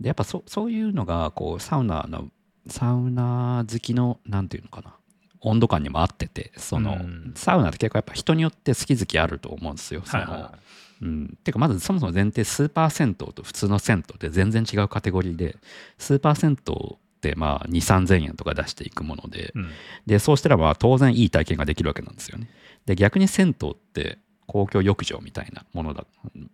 [0.00, 2.28] でやっぱそそういうのがこうサウナの
[2.66, 4.96] サウナ好きのなんていうのかな
[5.40, 10.02] 温度感にも合っててその、うんサウナって結構やっぱ人によって好き好きあると思うんですよ。
[10.04, 10.52] そのはいはいはい。
[11.02, 15.56] うん、てかまずそもそも前提スーパー銭湯と普通の銭湯って全然違うカテゴリーで
[15.98, 19.68] スーパー銭湯ってまあ2 3 0 0円とか出していくものでうん。
[20.06, 22.48] でそうしたらまあ当然いい体験ができるわけなんですよね
[22.86, 26.06] で逆に銭湯って公共浴場みたいなものだ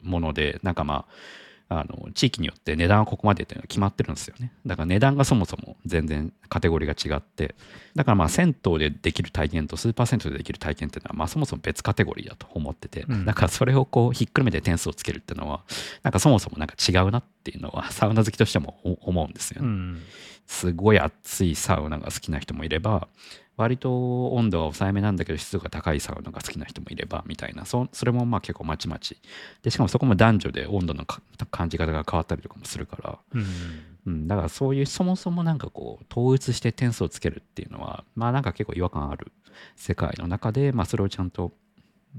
[0.02, 1.12] ものでなんかまあ
[1.80, 4.52] あの地域によって値段はここまでっていうのが決まってるんですよね。
[4.66, 7.54] だから値段がそもそも全然カテゴリーが違って。
[7.94, 13.24] だからまあ銭湯でできる体験とスーパー銭湯でできる体験っていうのはまあそもそも別カテゴリーだと思ってて、うん。
[13.24, 15.62] だからそれをこうひっくるめて点数をつけるっていうのは
[16.02, 20.02] なんかそもそもなんか違うなっていうのは サウナ好きとしても思うんですよね、うん。
[20.46, 23.08] すごい暑いサウナが好きな人もいれば
[23.56, 27.64] 割と温度が抑えめなんだけど湿度が高いサウナが好きな人もいればみたいな。
[27.64, 29.18] そそれもまあ結構まちまち。
[29.62, 33.44] でしかもそこも男女で温度のか感じ方が変わったりとかもするから、うん。
[34.04, 39.32] うん、だからそういうそもそもなんかこう統一して点数をつけるっていうのはまあなんか結構違和感ある。
[39.76, 41.52] 世界の中で、まあ、それをちゃんと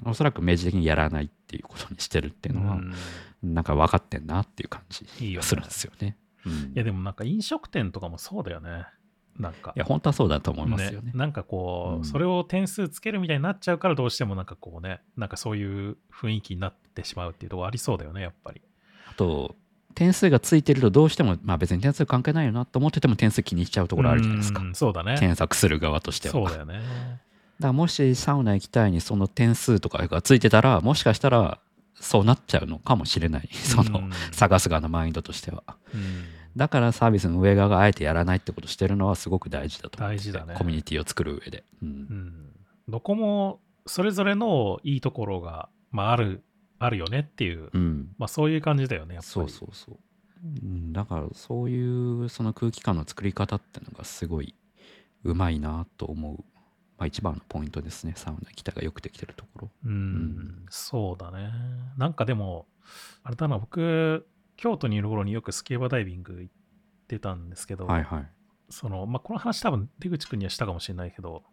[0.06, 2.78] おそらく明示的にやらないっていうことにしてるっていうのは、う
[3.48, 3.54] ん。
[3.54, 6.18] なんか分かってんなっていう感じがするんですよね。
[6.46, 6.52] うん。
[6.52, 8.86] いやでもなんか飲食店とかもそうだよね。
[9.40, 9.74] なんか。
[9.76, 11.12] いや本当はそうだと思いますよね。
[11.14, 12.06] なんかこう、うん。
[12.06, 18.62] それを点数つけるみたいになっちゃうからどうしてもなんかこうねなんかそういう雰囲気になってしまうっていうところありそうだよねやっぱり。
[19.10, 19.56] あと
[19.96, 24.62] 点数がついてるとどうしても、まあ、別に点数関係ないよなと思ってても点数気にしちゃうところあるじゃないですか。
[24.62, 25.18] うんそうだね。
[25.20, 26.32] 検索する側としては。
[26.32, 27.22] そうだかだよね
[27.60, 31.60] らもしサウナ行きたいにその点数とかがついてたらもしかしたら
[31.96, 33.50] そうなっちゃうのかもしれない。
[33.52, 35.64] その、うん探す側のマインドとしては。
[35.94, 40.56] うんだからサービスの上側があえてやらないってことしてるのはすごく大事だと大事だね。
[40.58, 41.90] コミュニティを作る上で、うん。
[41.90, 42.50] うん。
[42.88, 46.44] どこもそれぞれのいいところが、まあ、ある
[46.80, 48.10] あるよねっていう、うん。
[48.18, 49.32] まあ、そういう感じだよねやっぱり。
[49.32, 49.98] そうそうそう、
[50.44, 54.56] うん、だからそういうその空気感の作り方ってのがすごい
[55.24, 56.38] うまいなと思う、
[56.98, 58.14] まあ、一番のポイントですね。
[58.16, 59.72] サウナ行きたがよくできてるところ。
[59.86, 60.66] うん、ん。
[60.70, 61.52] そうだね。
[61.98, 62.68] なんかでも
[63.24, 66.54] あれだな僕京都にいる頃によくスキューバダイビング行っ
[67.08, 68.28] てたんですけど、はいはい。
[68.70, 71.44] その、まあ、この話多分出口くんにはしたかもしれないけど、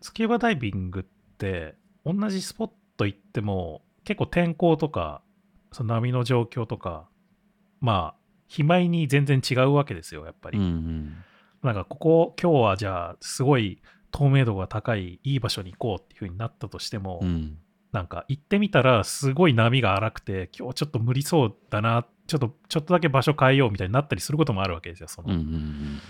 [0.00, 1.02] スキューバダイビングっ
[1.38, 5.22] て同じスポット行っても結構天候とか、
[5.72, 7.08] その波の状況とか、
[7.80, 8.18] まあ、
[8.48, 10.58] 肥米に全然違うわけですよ、やっぱり。
[10.58, 11.16] うんうん。
[11.62, 17.58] なんかここ、今日はじゃあすごい透明度が高いいい場所に行こうっていう風になったとしても、うん
[17.92, 25.32] なんか行ってみたらすごい波が荒くて、今日ちょっと無理そうだな、ちょっと、ちょっとだけ場所変えようみたいになったりすることもあるわけですよ、その。
[25.32, 26.00] うんうんうん。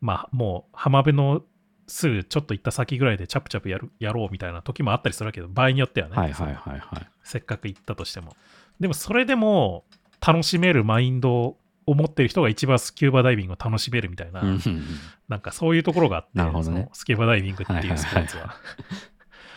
[0.00, 1.42] まあもう浜辺の
[1.86, 7.06] すぐちょっと行った先ぐらいでチャプチャプやるやろうみたいな時もあったりするけど場合によってはね、はいはいはいはい。
[7.22, 8.36] せっかく行ったとしても。
[8.80, 9.84] でもそれでも
[10.26, 14.84] 楽しめるマインドを持ってる人が一番スキューバダイビングを楽しめるみたいな、うんうんうん。
[15.28, 16.88] なんかそういうところがあってね。
[16.92, 18.36] スキューバダイビングっていうスポーツ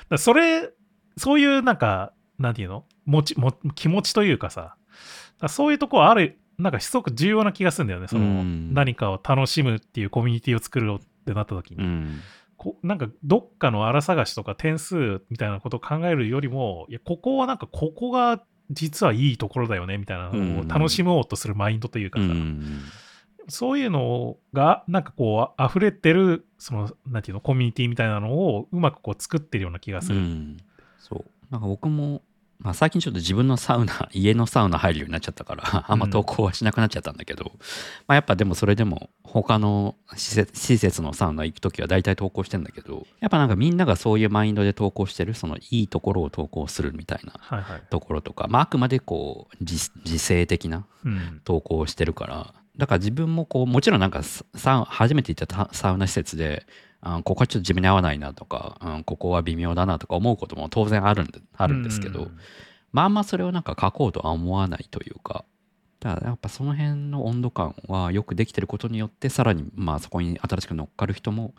[0.10, 0.70] は,、それ
[1.20, 2.86] そういうなんかなんていうの？
[3.06, 4.76] 持ちも気持ちというかさだか
[5.42, 8.74] らそういうところあるなんかすごく重要な気がするんだよねその、うん。
[8.74, 12.20] 何かを楽しむっていうコミュニティを作ろうってなった時に、うん。
[12.58, 22.32] こなんかどっかの荒探しとか点数みたいなことを考えるよりもいやここはなんかここが実はいいところだよねみたいなのを楽しもうとするマインドというかさ、うん。
[22.32, 22.82] うん
[23.52, 30.20] そういうのがなんかこう溢れてるそのなんていうのコミュニティみたいなのをうまくこう作ってるような気がする。
[31.50, 32.22] なんか僕も、
[32.60, 37.52] まあ、最近ちょっと自分のサウナ家のサウナ入るようになっちゃったから あんま投稿はしなくなっちゃったんだけど、
[38.08, 47.34] まあ、やっぱでもそれでも他の施設施設のサウナ行く時は大体投稿してんだけどやっぱなんかみんながそういうマインドで投稿してるそのいいところを投稿するみたいな。
[47.90, 51.42] ところとか、まあ、あくまでこう自自制的なうん。
[51.44, 56.66] 投稿をしてるからだから自分もこうもちろんなんかサ初めて行ったサウナ施設で
[57.02, 62.38] あここはちょっと自分に合わないなとか、うん、ここは微妙だなとか思うことも当然あるんであるんですけど、うん
[62.92, 63.14] まああん。
[63.14, 65.46] まそれをなんか書こうとは思わないというか
[66.00, 71.54] だからやっぱその辺の温度感はよくできてることによってさらにまあそこに新しく乗っかる人も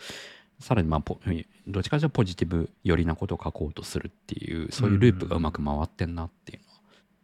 [0.58, 1.18] さらにまあポ
[1.66, 6.60] どっちかというとポジティブ寄りなことを書こうとするっていうそういうループがうまく回ってんなっていう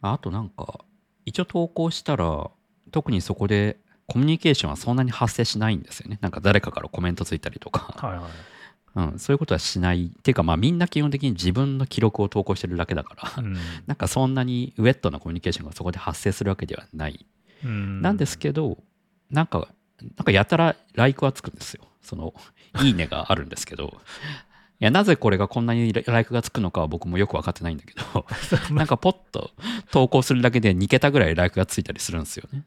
[0.02, 0.80] のは、あとなんか
[1.26, 2.50] 一応投稿したら
[2.90, 6.18] 特にそこでコミュニケーションはそんなに発生しないんですよね。
[6.20, 8.30] なんか誰かからコメントついたりとか、はいはい。
[8.96, 10.06] うん、そういうことはしない。
[10.06, 13.42] っていうかまあみんな基本的に自分の記録を投稿してるだけだから。
[13.42, 13.56] うん。
[13.86, 17.26] なんかそんなにウェットなコミュニケーションがそこで発生するわけではない。
[17.64, 18.00] うん。
[18.00, 18.78] なんですけど、
[19.30, 19.68] なんか、
[20.00, 21.82] なんかやたらライクはつくんですよ。
[22.00, 22.32] その、
[22.82, 24.00] いいねがあるんですけど、
[24.78, 28.26] いや、なぜこれがこんなにライクがつくのかは僕もよく分かってないんだけど、
[28.74, 29.50] なんかポッと
[29.90, 32.62] 投稿するだけで2桁ぐらいライクがついたりするんですよね。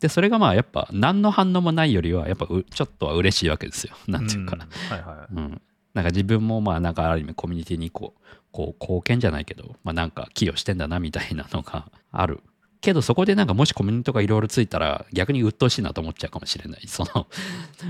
[0.00, 3.94] おで、それがまあやっぱ何の反応もないよりは、やっぱうちょっとは嬉しいわけですよ。
[4.08, 4.56] ーなんていうか。
[4.56, 5.34] んはいはい。
[5.34, 5.62] うん、
[5.94, 8.20] なんか自分もまあなんかある意味コミュニティにこう
[8.52, 12.40] こう貢献じゃないけど、まあ、なんか寄与してんだなみたいなのがある。
[12.80, 16.86] けどそこでなんかもしコメントがいろいろついたら逆に鬱陶しいなと思っちゃうかもしれない。
[16.88, 17.26] その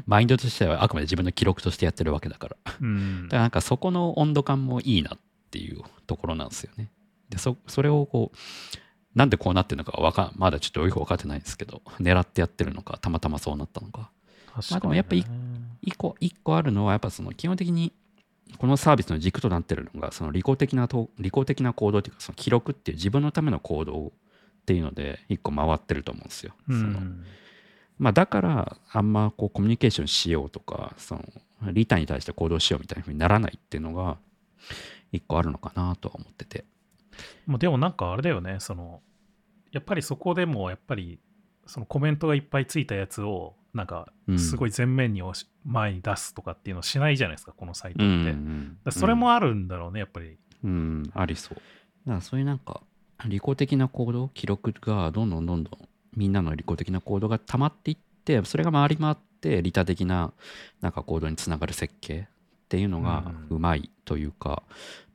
[0.07, 2.57] マインドとしてはあくまで自分の記録としてやってるわけだから。
[2.64, 5.18] だかうんらなんかそこの温度感もいいなっ
[5.51, 6.90] ていうところなんですよね。
[7.29, 8.37] でそそれをこう
[9.14, 14.11] なんでこうなってるのかわかまだちょっとよく分かってないんですけど狙ってやってるのかたまたまそうなったのか
[14.55, 14.75] 確かに、ね。
[14.75, 15.25] まあでもやっぱい
[15.83, 17.92] 一個一個あるのはやっぱその基本的に
[18.59, 24.11] このサービスの軸となってるのがその利己的なと利己的な行動っていうかその記録っていう自分のための行動っ
[24.66, 26.53] ていうので一個回ってると思うんですよ。
[26.68, 27.25] うそのん。
[27.99, 34.16] まあ、だからあんまこうコミュニケーションしようとかそのリタに対して行動しようみたいな風にならないっていうのが
[35.12, 36.64] 一個あるのかなとは思ってて。
[37.46, 39.00] もうでもなんかあれだよね、その、
[39.72, 41.20] やっぱりそこでもやっぱり、
[41.66, 48.04] そのコメントがいっぱいついたやつを、なんかうんすごい前面に押し前に出すとかっていうのをしないじゃないですか、このサイトって。
[48.04, 50.37] うんそれもあるんだろうね、やっぱり。
[50.64, 51.54] うん、ありそう。
[51.54, 51.64] だか
[52.06, 52.83] らそういうなんか
[53.26, 60.33] 利己的な行動記録がどんどんどんどんみんなの利己的な行動が溜まっていってそれが回り回って利他的な
[60.80, 62.28] なんか行動につながる設計
[62.70, 64.62] っていうのがうまいというか、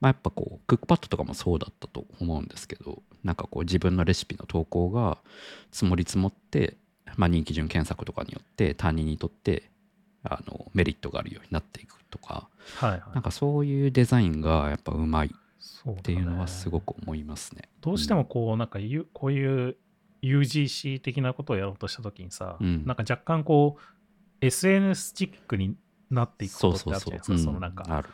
[0.02, 5.18] まあ、やっぱこうクックパッドとかもそうだったと思うんですけどなんかこう自分のレシピの投稿が
[5.72, 6.76] 積もり積もって、
[7.16, 9.64] まあ、人気順検索とかによって他人にとって
[10.24, 13.02] あのメリットがあるようになっていくとかはいはい。
[13.14, 17.70] なんかそういうデザインがやっぱうまいっていうのはすごく思いますね。
[17.82, 19.78] どうしてもこう、なんかゆこういう
[20.22, 23.82] UGC 的なことをやろうとしたときにさ、うんなんか若干こう、
[24.42, 25.76] SNS チックに
[26.10, 26.94] なっていくこそうとってそうそう。
[26.94, 27.38] あるじゃないですか。
[27.38, 28.06] そのなんか。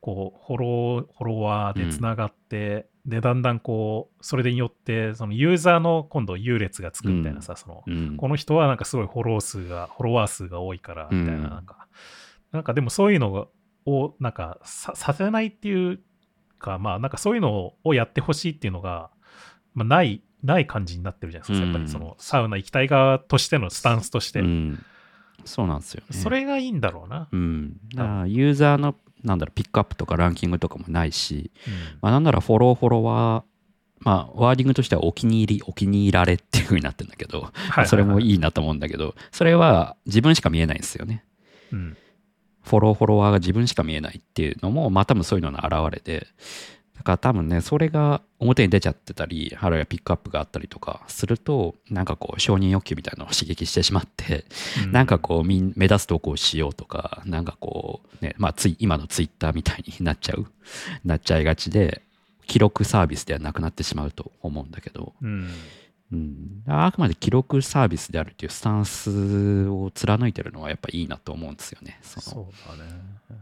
[0.00, 8.16] こうフォローフォロワーでつながって、でだんだんこうそれによってそのユーザーの今度優劣がつくみたいなさ、そのうん。
[8.16, 11.88] この人はなんかすごいフォロー数がフォロワー数が多いからみたいな,、うんなんか。
[12.52, 13.46] なんかでもそういうのが
[13.84, 16.00] をなんかささせないっていう
[16.58, 19.10] かまあなんかそういうのをやってほしいっていうのが、
[19.74, 24.84] まあ、ないない感じになってるじゃないですか、うんやっぱりそのサウナ行きたい側としてのスタンスとして、うん
[25.46, 26.16] そうなんですよね。
[26.16, 27.76] それがいいんだろうな、うん。
[27.94, 33.44] だからユーザーのなんだろうピックアップとかランキングとかもないし、うんまあ、なんならフォローフォロワー、
[34.00, 41.24] まあ、ワーディングとしてはお気に入り、お気に入られっていう風になってるんだけど、はいはいはいそれもいいなと思うんだけど、それは自分しか見えないんですよね。
[41.72, 41.96] うん
[42.66, 46.26] フォローフォロワーが自分しか見えないっていうのも、まあ多分そういうのの表れで、
[46.96, 54.44] だから多分ね、それが表に出ちゃってたり、あるいはピックアップがあったりとかすると、なんかこう承認欲求みたいなのを刺激してしまって、
[54.84, 60.46] うんなんかこう目立つ投稿をしようとか、なんかこうね、まあつい今のツイッターみたいになっちゃう、
[61.04, 62.02] なっちゃいがちで、
[62.46, 65.50] 記録サービスではなくなってしまうと思うんだけど、うん
[66.12, 71.98] うん、あくまで記録サービスであるっていうスタンスを貫いてるのはやっぱいいなと思うんですよね。
[72.02, 72.90] そのそうだね。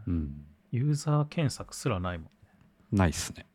[0.09, 2.29] うん、ユーザー検索すらないもん。
[2.93, 3.47] ないっすね。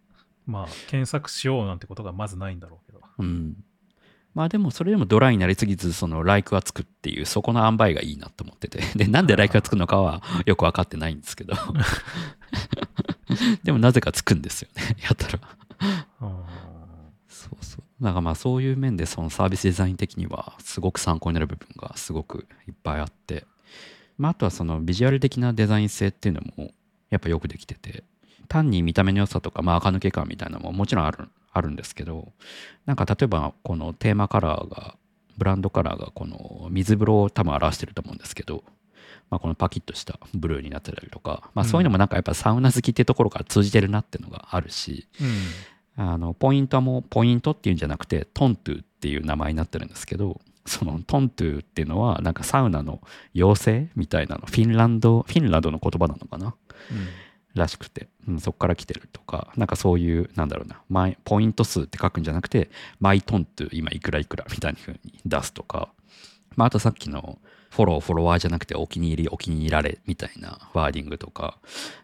[0.45, 3.01] まあ、検索しようなんてことがまずないんだろうけど。
[3.19, 3.63] うん。
[4.33, 8.79] まあでもそれでもドライになりすぎず、そのライクがつくっていう、そこの塩梅がいいなと思ってて。
[8.95, 11.53] で、なんでライクがつくのかはよく分かってないんですけど。
[13.63, 15.39] でもなぜかつくんですよね、 やったら。
[16.21, 16.43] うん
[17.27, 18.03] そうそう。
[18.03, 23.45] だからまあそういう面でそのサービスデザイン的にはすごく参考になる部分がすごくいっぱいあって、
[24.17, 26.71] まああとはそのビジュアル的なデザイン性っていうのも
[27.09, 28.03] やっぱよくできてて、
[28.49, 32.33] 単に見た目の良さとかまあ垢抜け感みたいなのももちろんあるあるんですけど、
[32.85, 34.95] なんか例えばこのテーマカラーが、
[35.37, 38.63] ブランドカラーがこの水風呂を多分表してると思うんですけど、
[39.29, 45.07] まあ、このパキッとしたブルーになってたりとか、まあ、そういうのもなんかやっぱサウナ好きってところから通じてるなっていうのがあるし、
[45.95, 53.01] あのポイントもポイントっていうんじゃなくてトントゥっていう名前になってるんですけどそのトントゥっていうのはなんかサウナの
[53.35, 56.55] 妖精みたいなのフィンランドフィンランドの言葉なのかな？
[57.55, 65.89] らしくて、うん、そこから来てるとかなんかそういうなんだろうなマイポイント数って書くんじゃなくてマイトントゥ今いくらいくらみたいな風に出すとか、
[66.55, 67.39] まあ、あとさっきの
[67.71, 71.57] フォローフォロワーじゃなくてお気に入りお気に入られみたいなワーディングとか。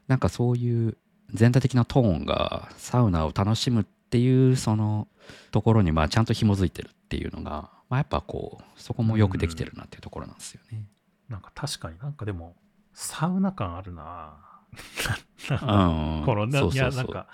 [0.08, 0.98] なんかそういう
[1.34, 5.08] 全体的なトーンがサウナを楽しむっていうその
[5.52, 10.86] ところにまあちゃんと紐づいてるっていうのが、まあ、やっぱこうそこもよくできてるなっていうところなんですよね。
[11.30, 12.56] なんか確かになんかでも、
[12.94, 14.38] サウナ感あるな
[16.26, 16.92] このなそうそうそう。
[16.92, 17.28] いや、なんか、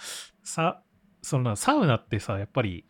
[0.44, 0.82] さ、
[1.22, 2.86] そのなサウナってさ、やっぱり、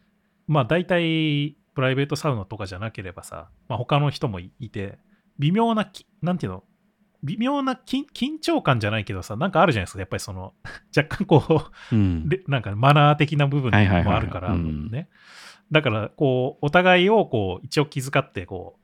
[0.47, 4.99] まあ大体、プライベートサウナとかじゃなければさ、まあ他の人もいいて、
[5.39, 6.63] 微妙なき、なんていうの、
[7.23, 10.53] 微妙な緊緊張感じゃないけどさ、なんかあるじゃないですか、やっぱりその、
[10.95, 12.29] 若干こう、うん。
[12.29, 14.89] でなんかマナー的な部分もあるからうん。
[14.89, 15.09] ね。
[15.71, 18.81] だから、こう、お互いをこう、一応気遣って、こう、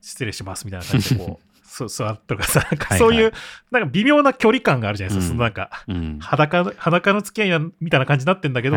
[0.00, 3.32] 失礼しますみたいな感じで、こう、 そ座るとかさ、なんかそういう、
[3.70, 5.38] なんか微妙な距離感があるじゃないですか、うん。
[5.38, 6.18] そのなんか、うん。
[6.18, 8.76] 裸の、裸の付き合いなみたいな感じになってんだけど、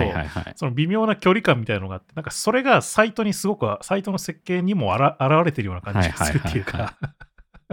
[0.55, 6.95] その微妙な距離感みたいなのがあって、なんかそれがサイトにすごく、サイトの設計にもあら現れてるような感じがするっていうか、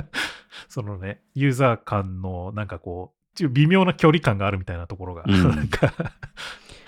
[0.68, 5.50] そのね、ユーザー間のなんかこう、ちょっと微妙な距離感があるみたいなところが、うん。
[5.50, 5.92] なんか、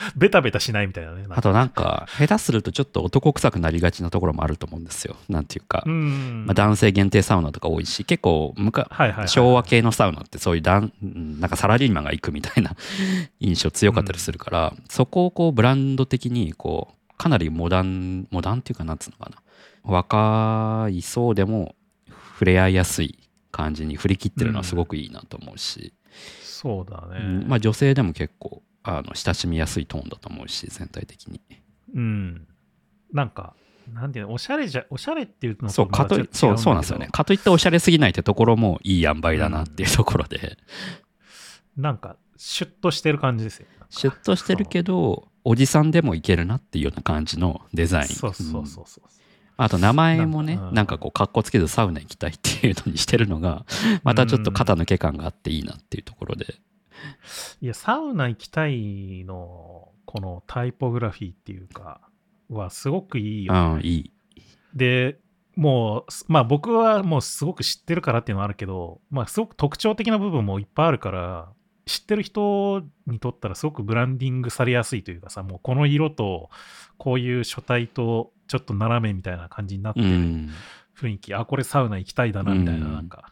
[0.17, 1.25] ベタベタしないみたいなね。
[1.29, 5.17] あとなんか、下手するとちょっと男臭くなりがちなところもあると思うんですよ。
[5.29, 6.45] なんていうかう、ん。
[6.47, 10.93] まあ、男性限定サウナとか多いし、結構むか、はいはいはい昭和系のサウナってそういうだん
[11.41, 12.75] なんかサラリーマンが行くみたいな
[13.41, 19.37] 印象強かったりするから、そこをこうブランド的にこうかなりモダンモダンっていうかなんつうのかな
[19.85, 21.75] 若い層でも
[22.35, 23.19] 触れ合いやすい
[23.51, 25.93] 感じに振り切ってるのはすごくいいなと思うし、
[26.43, 27.21] そうだね。
[27.21, 31.41] うんまあ、女性でも結構あの親しみやすいトーンだと思うし全体的に
[31.95, 32.47] うん。
[33.13, 33.55] なんか、
[33.93, 37.09] なんていうの、おしゃれじゃ、おしゃれっていうのそうかといそうそうなんですよね。
[37.13, 40.57] かといっておしゃれすぎないってところもいい塩梅だなっていうところで、
[41.77, 43.67] なんか、シュッとしてる感じですよ。
[43.89, 49.09] シュッとしてるけどおじさんでもいけるなっていうような感じのデザインそうそううんそうそう。
[49.59, 53.67] あと名前もねなんかうんなんかこうかっこつけずサウナ行きたいっていうのにしてるのが
[54.03, 56.47] またちょっと肩抜け感があっていいなっていうところで
[57.61, 62.01] いや、サウナ行きたいの、このタイポグラフィーっていうか、
[62.49, 64.13] はすごくいいよ、うんいい。
[64.75, 65.19] で、
[65.57, 71.53] もう、すまあ僕はもうすごく知ってるからっていうのはあるけど、まあすごく特徴的な部分もいっぱいあるから、
[71.85, 76.51] 知ってる人にとったらすごくブランディングされやすいというかさ、もうこの色と、
[76.97, 80.51] こういう書体とちょっと斜めみたいな感じになってるうん。
[80.97, 82.93] 雰囲気、あ、これサウナ行きたいだなみたいな、うん。
[82.93, 83.32] なんか、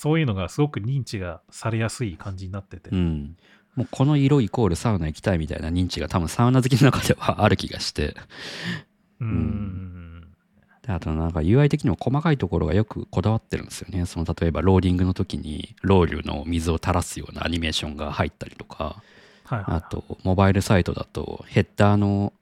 [0.00, 2.88] そういうのがすごく認知がされやすい感じになってて。
[2.88, 3.36] うん。
[3.76, 8.16] もうこの色イコールサウナ行きたいみたいな認知が多分サウナ好きの中ではある気がして。
[9.20, 10.26] うーん。
[10.80, 14.06] であとなんか UI 的にも細かいところがよくこだわってるんですよね。
[14.06, 19.02] その例えばローディングの時にロウリュの水を垂らすようなアニメーションが入ったりとか。
[19.44, 19.64] はいはい。
[19.68, 22.32] あと、モバイルサイトだと、ヘッダーの、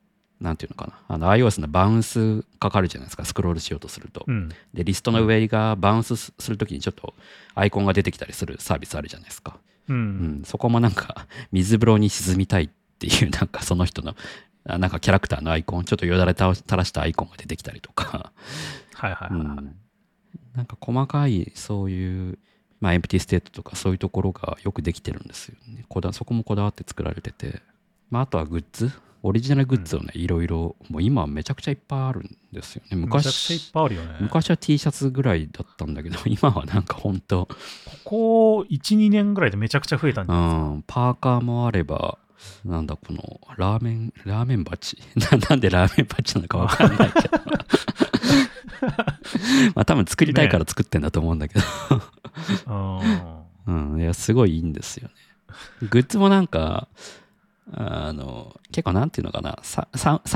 [0.41, 4.25] なんていうのかな、あの iOS のバウンスかかるじゃないですか、スクロールしようとすると。
[4.27, 4.49] うん。
[4.73, 7.15] で、リストの上がバウンスするときにちょっと
[7.55, 9.59] アイコンが出てきたりするサービスあるじゃないですか。
[9.89, 9.93] う。
[9.93, 12.69] うんん、そこもなんか、水風呂に沈みたいっ
[12.99, 14.15] ていう、なんかその人の、
[14.65, 18.33] あなんかキャラクターのアイコン、ちょっとよだれた垂らしたアイコンが出てきたりとか、
[18.95, 19.59] はいはいはいはい。
[19.59, 19.77] うん、
[20.55, 22.39] なんか細かいそういう、
[22.81, 25.85] まあ、 empty state とかそういうところがよくできてるんですよね。
[25.89, 27.63] こだそこもこだわって作られてて、
[28.11, 28.93] まあ、あとはグッズ
[29.23, 32.97] オリジナルグッズをね、いろいろ、もう今めちゃくちゃいっぱいあるんですよね。
[32.97, 34.17] めちゃくちゃいっ昔、ぱいあるよね。
[34.21, 37.57] 昔は T シャツぐらいだったんだけど、 今はなんかほんと、こ
[38.05, 40.63] こ1、2年ぐらいでめちゃくちゃ増えたんじうゃないですか？
[40.71, 42.19] ん、パーカーもあれば、
[42.65, 47.39] なんだこのラーメン、ラーメンバチ ななんでラーメンバチなのかわかんないけど。
[49.75, 51.65] まあ多分作りたいから作ってんだと思うんだけど。
[53.67, 55.15] うんうん、いや、すごいいいんですよね。
[55.91, 56.89] グッズもなんか、
[57.73, 58.93] あの、結構。
[58.93, 59.89] なんていうのかな、サ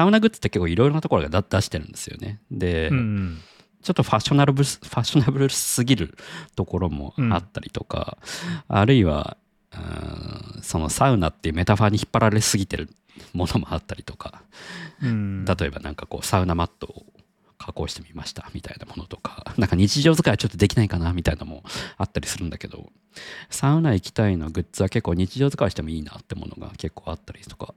[0.05, 2.41] ウナグッズって結構いろいろなところがだ出してるんですよね。
[2.51, 3.39] で、うん
[3.83, 6.16] ちょっとファッショナブルす、ファッショナブルすぎる
[6.55, 8.16] ところもあったりとか、
[8.68, 9.37] あるいは、
[9.74, 12.91] うんそのサウナっていうメタファーに引っ張られすぎてる
[13.33, 14.43] ものもあったりとか、
[15.03, 15.45] うん。
[15.45, 17.07] 例えばなんかこうサウナマットを
[17.59, 21.64] 加工してみましたみたいなものとか、なんか日常使いはちょっとできないかなみたいなのも
[21.97, 22.91] あったりするんだけど、
[23.50, 27.74] サウナ行きたいのグッズは結構日常使いしてもいいなってものが結構あったりとか、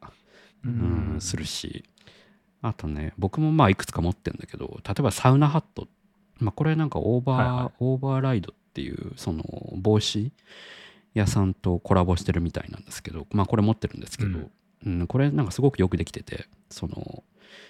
[0.65, 1.83] ううんん、するし、
[2.61, 5.87] あとね、僕もまあいくつか持ってるんだけど、例えばサウナハット、
[6.39, 7.73] まあこれなんかオーバー、はいはい。
[7.79, 9.43] オーバーライドっていうその
[9.75, 10.31] 帽子
[11.13, 17.23] 屋さんとコラボしてるみたいなんですけど、まあこれ持ってるんですけど、うんこれなんかすごくよくできてて、その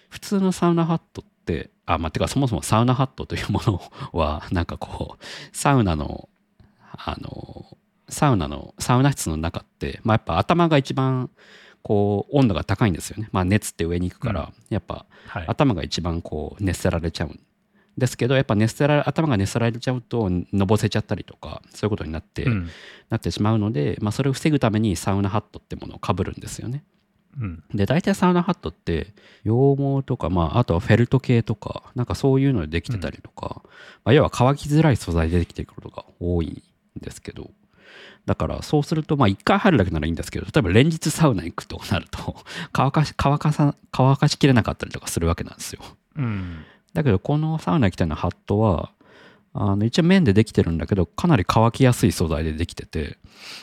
[0.09, 3.82] 普通のサウナハットって、あ、まあてかそもそもサウナハットというもの
[4.13, 5.24] は、なんかこう、
[5.55, 6.30] サウナの、
[6.98, 7.66] あの、
[8.10, 11.30] サウナの、サウナ室の中って、まあやっぱ頭が一番
[11.82, 13.30] こう温度が高いんですよね。
[13.32, 15.46] まあ熱って上に行くから、やっぱはい。
[15.48, 17.39] 頭が一番こう熱せられちゃうん
[17.98, 22.70] ですけどやっぱ熱せられ頭が熱せられちゃうとのぼせちゃったりとかそういうことになって、うん
[23.08, 26.84] なってしまうので、まあ、それを防ぐためにサウナハットってものをかぶるんですよね。
[27.39, 27.64] うん。
[27.72, 33.62] で大体サウナハットって羊毛とか、まあ、あとはフェルト系とかなんかそういうのでできてたりとか、
[34.04, 36.64] まあ、要は乾きづらい素材でできていることが多いん
[37.02, 37.52] ですけど
[38.26, 42.36] だからそうするとまあ1回入るだけならいいんですけど例えば連日サウナ行くとなると
[42.74, 45.82] 乾かし乾かさ乾かしきれなかったりとかするわけなんですよ。
[46.18, 46.66] うん。
[46.93, 48.91] だけどこのサウナ行きたいのハットは
[49.54, 53.18] あの一応面でできてるんだけどかなり乾きやすい素材でできてて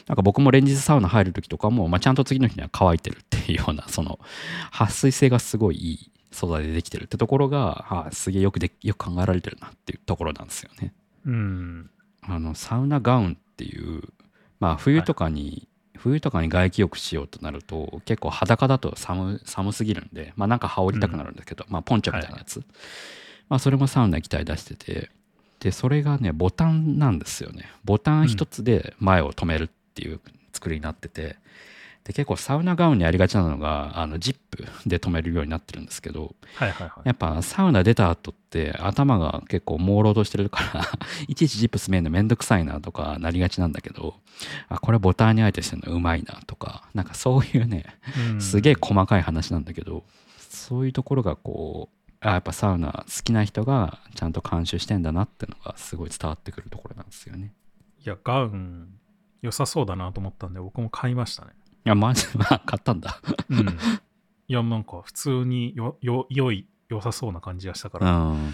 [0.06, 4.18] なんか僕も連日サウナ入る時とかも、まあ、ちゃんと次の日には乾いてるっていうようなその
[4.70, 10.94] 撥水性がすごいいい素材でできてるってところがあすげえよくでよく考えられてるなっていうところなんですよね。
[11.26, 11.90] うん。
[12.22, 14.02] あのサウナガウンっていう
[14.60, 22.62] まあ冬とかに、冬とかに外気浴しようとなると結構裸だと寒寒すぎるんでまあなんか羽織りたくなるんだけど、まあポンチョみたいなやつ、
[23.48, 25.10] まあそれもサウナ液体出してて
[25.60, 27.70] でそれがねボタンなんですよね。
[27.84, 30.20] ボタン一つで前を止めるっていう
[30.52, 31.36] 作りになってて、
[32.04, 37.00] で結構サウナガウンにありがちなのがあのジップで止めるようになってるんですけどはいはいはい。
[37.04, 40.84] やっぱサウナ出た後って頭が結構朦朧としてるから
[41.28, 44.16] いちいちジップ詰めるのめんどくさいなとかなりがちなんだけど
[44.68, 47.84] あこれボタンにあえてしてるのうまいなとかなんかそういうね
[48.32, 50.04] うんすげえ細かい話なんだけど、
[50.38, 57.52] そういうところがこうあやっぱサウナ好きな人がちゃんと監修してんだなってのがすごい伝わってくるところなんですよね。
[58.04, 58.94] いや、ガウン、
[59.42, 61.52] 良さそうだなと思ったんで、僕も買いましたね。
[61.84, 63.20] いやマジまあ 買ったんだ。
[63.50, 63.58] うん。
[64.48, 68.52] いや、なんか、普通によ、よ、良い、良さそうな感じがしたかうら、ん。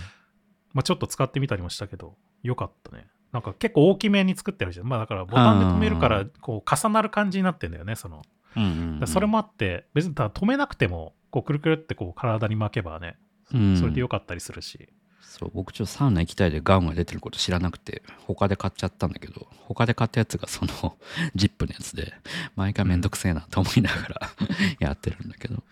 [0.73, 3.09] まあちょっと使ってみたりもしたけど、良かったね。
[3.33, 4.87] なんか結構大きめに作ってるじゃん。
[4.87, 8.23] まあだからボタンで止めるから、こう重なる感じになってんだよね、その。
[8.57, 13.19] うんうんうんそれもあって、別にただ止めなくても、こうくるくるってこう体に巻けばね、
[13.53, 14.89] うんそれで良かったりするし。
[15.29, 20.97] そう僕ちょっとサウナ行きたいでガウンが出てること知らなくて他で買っちゃったんだけど他で買ったやつがその
[21.37, 22.15] ジップのやつで
[22.57, 24.31] 毎回めんどくせえなと思いながら
[24.81, 25.63] やってるんだけど、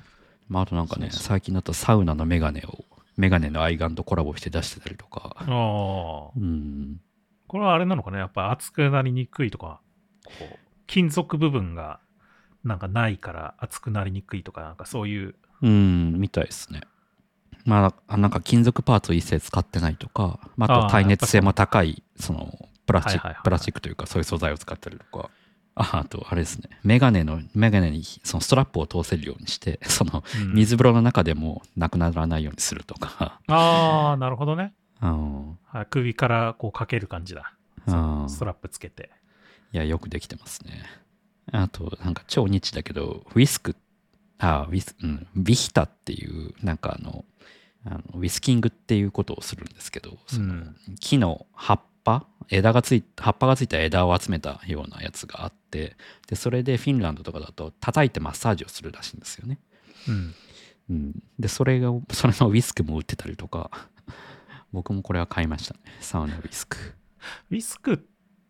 [0.49, 2.85] まあ、あとなんかね最近だとサウナのメガネを
[3.17, 5.37] メガネの愛玩とコラボして出してたりとか。
[5.39, 6.33] ああ。
[6.37, 7.01] うん。
[7.47, 9.81] これはあれなのかね、やっぱ熱くなりにくいとか、
[10.25, 12.01] こう金属部分が
[12.63, 15.35] なんかないから熱くなりにくいとか、なんかそういう。
[15.63, 16.83] うんみたいですね
[17.67, 25.29] まああなんか金属パーツを一切使ってないとか、まあ、あと耐熱性も高いそのプラスチックプラスチックというかそういう素材を使ったりとか。
[25.79, 26.71] ああとあれですね。
[26.85, 30.55] メガネのメガネにそのストラップを通せるようにして そのうん。
[30.55, 34.73] 水風呂の中でもなくならないようにするとか、ああ、なるほどね。
[35.03, 35.59] うん。
[35.67, 37.53] はい首からこうかける感じだ。
[37.87, 38.31] うん。
[38.31, 39.11] ストラップつけて。
[39.73, 40.83] いやよくできてますね。
[41.53, 43.77] あとなんか超ニッチだけどウィスク
[44.39, 47.25] あウィス、うん、ビヒタっていうなんかあの
[47.85, 50.77] あのウィスキングっていうことをするんですけどそのうん。
[51.01, 55.97] 木の葉っぱ枝がつい葉っぱがついた枝を集めたようなやつがあって
[56.29, 59.59] でそれでフィンランドとかだと叩いてマッサージをするらしいんですよね、
[60.09, 60.35] うん。
[60.91, 63.71] うん、でそれがそれのウィスクも売ってたりとか
[64.73, 65.81] 僕もこれは買いましたね。
[66.01, 66.77] サウナウィスク。
[67.51, 67.99] ウィスクっ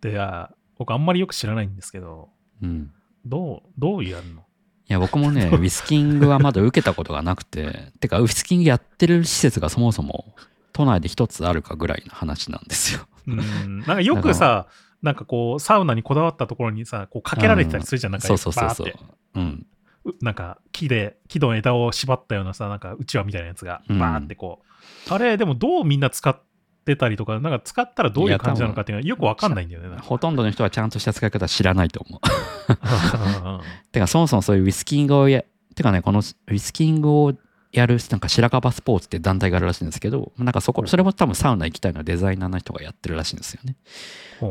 [0.00, 2.30] て、あ僕あんまりよく知らないんですけど、
[2.62, 2.90] うん。
[3.24, 4.45] どう、どうやるの？
[4.88, 10.34] いや僕もね ウィスキングはまだ受けたことがなくててかウィスキングやってる施設がそもそも
[10.76, 13.00] 都内で一つあるかぐらいの話なんですよ。
[13.26, 13.78] うん。
[13.80, 14.66] なんかよくさ、
[15.00, 18.92] なんかこう、サウナにこだわったところにさ、こうかけられてたりするじゃん、なんかそうそうそうそう。
[19.36, 19.66] うん。
[20.04, 23.98] うなんか木で、木の枝を縛ったようなさ、なんかうちわみたいなやつが、うん。
[23.98, 24.62] バーってこ
[25.08, 25.14] う。
[25.14, 26.38] あれ、でもどうみんな使っ
[26.86, 29.98] てたりとか、なんか使ったらどういう感じなのかっていうのはよくわかんないんだよね。
[30.00, 32.20] ほとんどの人はちゃんとした使い方知らないと思う。
[32.68, 33.60] う ん
[33.92, 37.34] てかそもそもそういうウィスキングをやてかねこのウィスキングを
[37.72, 43.76] やるなんか白樺スポーツって団体があるらしいんですけどなんかそこそれも多分サウナ行きたいのはデザイナーの人がやってるらしいんですよね。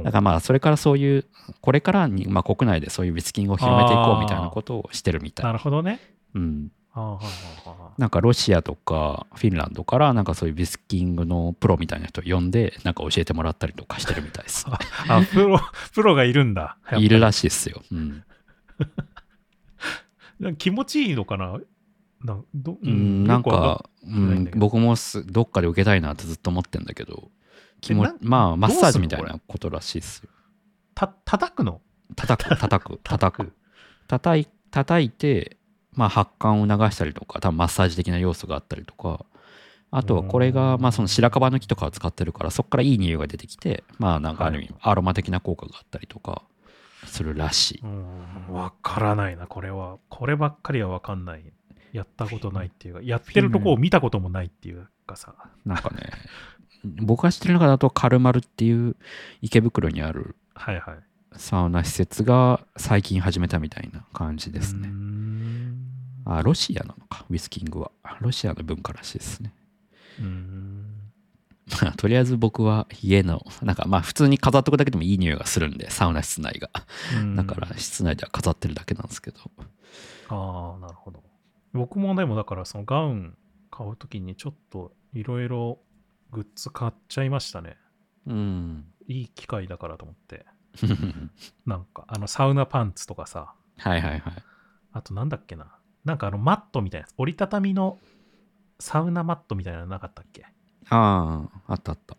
[0.04, 1.26] だからまあそれからそういう
[1.62, 5.46] これからに、まあ、国内でそういうウィスキングを広めていこうみたいなことをしてるみたい。
[5.46, 6.00] なるほどね。
[6.36, 6.70] うん
[7.98, 14.66] なんかロシアとかフィンランドからなんかそういうウィスキングのプロみたいな人を呼んでなんか教えてもらったりとかしてるみたいです。
[15.10, 15.60] あ、プロ、
[15.94, 16.78] プロがいるんだ。
[16.98, 18.24] いるらしいですよ、うん。
[20.58, 21.60] 気持ちいいのかな？
[22.24, 27.30] などうん、なんか、うん僕もすどっかで受けたいなってずっと思ってんだけど
[27.82, 30.30] 気もなまあマッサージみたいなことらしいですよ。
[30.94, 31.82] た、叩くの？
[32.16, 33.00] 叩く叩く。
[33.04, 33.54] 叩く。
[34.08, 35.58] 叩い叩いて、
[35.96, 39.26] まあ、発汗を流したりとか多分マッサージ的な要素があったりとか
[39.92, 46.42] あとはこれが、まあ、その白樺の木とかを使ってるからそこからいい匂いが出てきてまあなんかある意味アロマ的な効果があったりとか
[47.06, 49.98] するらしいうん、わからないな、これは。
[50.10, 51.44] こればっかりはわかんない。
[51.94, 55.34] やったことないっていうか、やってるとこを見たこともないっていうかさ。
[55.66, 56.12] なんかね
[56.84, 58.96] 僕が知ってる中だとカルマルっていう
[59.42, 60.98] 池袋にあるはいはい。
[61.38, 64.88] サウナ施設が最近始めたみたいな感じですね。
[64.88, 65.78] ん
[66.26, 67.92] あ、ロシアなのか、ウィスキングは。
[68.22, 69.54] ロシアの文化らしいですね。
[71.82, 76.70] まあ とりあえず僕は家の、なんかまあ普通に飾っとくだけでもいい匂いがするんで、サウナ室内が。
[77.20, 79.40] うんだから室内では飾ってるだけなんですけど。
[80.30, 81.24] ああ、なるほど。
[81.74, 83.38] 僕もでもだからそのガウン
[83.70, 85.80] 買うときにちょっといろいろ
[86.32, 87.78] グッズ買っちゃいましたね。
[88.28, 88.86] うん。
[89.08, 90.46] いい機会だからと思って。
[91.66, 94.34] なんかあのサウナパンツとかさ、はいはいはい。
[94.94, 95.76] あとなんだっけな。
[96.04, 98.00] なんかあのマットみたいなやつ、折りたたみの
[98.80, 100.46] サウナマットみたいなのなかったっけ？
[100.90, 102.18] ああ、あったあった。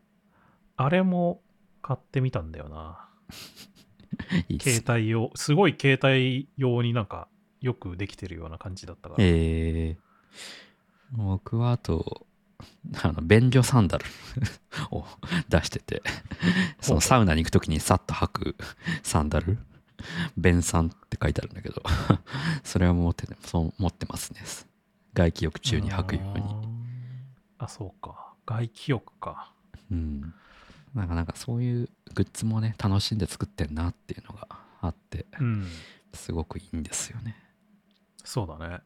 [0.76, 1.40] あれも
[1.82, 3.08] 買ってみたんだよな。
[4.48, 7.28] いいっす携帯用、すごい携帯用になんか
[7.60, 9.24] よくできてるような感じだったから。
[9.24, 12.26] えー、僕はあと、
[13.02, 14.04] あの便所サンダル
[14.90, 15.04] を
[15.48, 16.02] 出してて、
[16.80, 18.56] そのサウナに行くときにさっと履く
[19.02, 19.58] サンダル
[20.36, 21.82] 弁さんって書いてあるんだけど
[22.64, 24.42] それは持ってそう持ってますね
[25.14, 26.44] 外気浴中に吐くように
[27.58, 28.34] あ、そうか。
[28.44, 29.52] 外気浴か。
[29.90, 30.34] うん
[30.94, 34.48] なんかなんかそういうグッズもね楽しんで作ってんなっていうのが
[34.80, 35.66] あってうん。
[36.14, 37.36] すごくいいんですよね
[38.24, 38.80] そうだね。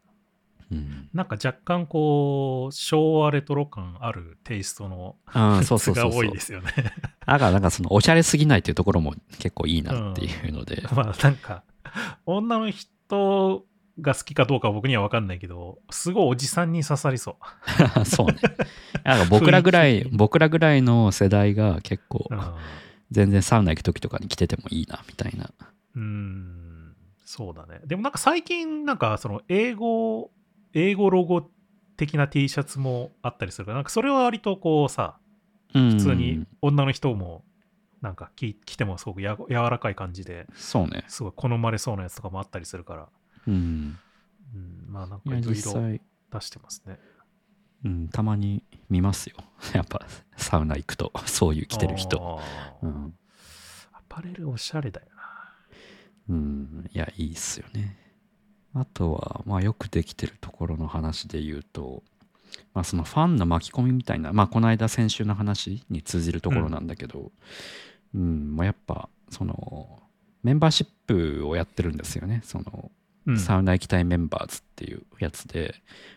[0.71, 1.09] うん。
[1.13, 6.23] なんか若干こう、昭和レトロ感あるテイストのあそうグッズが多そう。
[6.25, 6.73] そうそう いですよね。
[7.27, 11.63] だからなんかそのおしゃれすぎないっていうところも結構いいなっていうので、まあなんか、
[12.27, 13.65] 女の人
[14.01, 17.37] が好きかどうかは僕には分かんないけど、すごいおじさんに刺さりそ
[18.01, 18.05] う。
[18.07, 18.35] そうね。
[19.05, 22.41] なんか僕らぐらい僕らぐらいの世代が結構うん。
[23.11, 25.51] 全然サウナ行く時とかに着ててもいいなみたいな。
[25.97, 26.95] うーん、
[27.25, 27.81] そうだね。
[27.85, 30.31] でもなんか最近、なんかその英語、
[30.73, 31.49] 英語ロゴ
[31.97, 35.19] 的な T シャツもあったりするから、なんかそれは割とこうさ、
[35.73, 37.45] 普普通に女の人も
[38.01, 41.05] なんか着着てもすごくや柔らかい感じで、そうね。
[41.09, 43.09] すごい好まれそうなやつとかもあったりするから、
[43.47, 43.99] うん。
[44.55, 45.61] うん、まあなんかいろいろ出
[46.41, 46.99] してますね。
[47.85, 49.37] うん、たまに見ますよ。
[49.75, 50.07] やっぱ
[50.37, 52.41] サウナ行くとそういう着てる人。
[52.83, 53.15] うん、
[53.93, 55.21] アパレルおしゃれだよな。
[56.31, 57.97] うん、いやいいっすよね
[58.75, 62.03] あとはまあよくできてるところの話で言うと
[62.75, 67.33] まあそのファンの巻き込みみたいなまあこの間先週の話に通じるところなんだけど
[68.15, 70.01] うん、まあやっぱその
[70.43, 72.41] メンバーシップをやってるんですよね。
[72.45, 72.91] その
[73.27, 75.75] うん、サウナ行きたいメンバーズっていうやつで、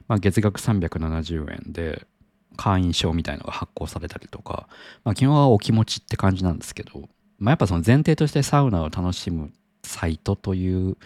[0.08, 2.08] まあ、月額370円で
[2.56, 4.68] 会員証みたいのが発行されたりとか、
[5.04, 9.52] まあ、基本はお気持ちって感じなんですけど、まあ、やっぱその前提としてサウナを楽しむ
[9.84, 10.98] サイトという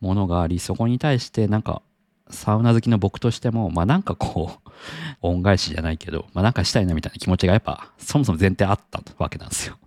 [0.00, 1.82] ものがありそこに対してなんか
[2.30, 4.70] サウナ好きの僕としてもまあなんかこう
[5.22, 9.78] 恩返しじゃないけど、まあ、なんかしたいなみたいな気持ちがやっぱそもそも前提あったわけなんですよ。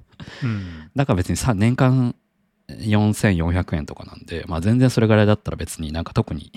[0.43, 2.15] うん、だから別にさ年間
[2.69, 6.51] 4400円とかなんで、まあ、全然それぐらいだったら別になんか特に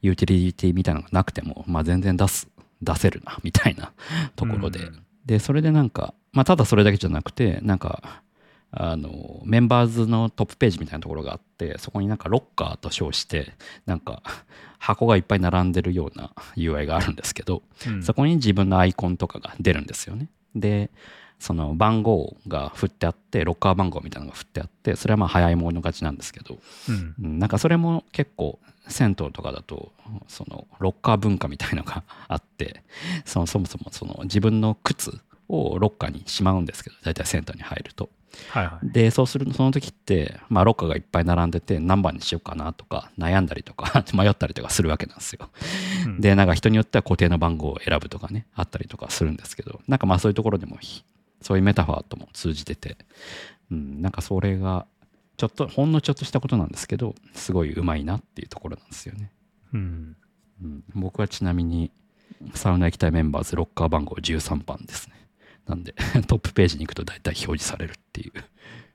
[0.00, 2.48] ユーティリティみたいなのがなくても、まあ、全然出す
[2.82, 3.92] 出せるなみたいな
[4.36, 5.02] ところで、うん。
[5.26, 8.22] でそれでなんか、まあ、ただそれだけじゃなくてなんか
[8.72, 13.52] あのメンバーズのトップページみたいなところがあってそこになんかロッカーと称して
[13.86, 14.22] なんか
[14.78, 20.28] 箱がいっぱい並んでるような UI があるんですけど、うんそこに自分のアイコンとかが出るんですよね。
[20.54, 20.90] で、
[21.38, 26.58] その番号が振ってあって、ロッカー番号みたいなのが振ってあって、それはまあ早い者勝ちなんですけど、
[26.88, 28.58] うんうんなんかそれも結構
[28.88, 29.92] 銭湯とかだと、
[30.28, 32.82] そのロッカー文化みたいのがあって、
[33.24, 35.18] そのそもそもその自分の靴
[35.48, 38.08] をロッカーにしまうんですけど、大体銭湯に入ると。
[38.50, 38.88] はいはい。
[38.90, 45.50] でそうするその時って、まあ、ロッカーがいっぱい並んでて何番にしようかなとか悩んだりとか 迷ったりとかするわけなんですよ。
[46.06, 51.04] うんでなんか人によっては固定の番号を選ぶとかねあったりとかするんですけどなんかまあそういうところでもひ
[51.40, 52.98] そういうメタファーとも通じてて、
[53.70, 54.86] うん、なんかそれが
[55.36, 59.32] ちょっとほんのちょっとしたことなんですけどすごいうまいなっていうところなんですよね。
[59.72, 60.16] うん、
[60.62, 61.90] うん、僕はちなみに
[62.54, 65.19] サウナ行きたいメンバーズロッカー番号13番ですね。
[65.70, 65.94] なんで
[66.26, 68.32] トップページに行くと大体表示されるっていう。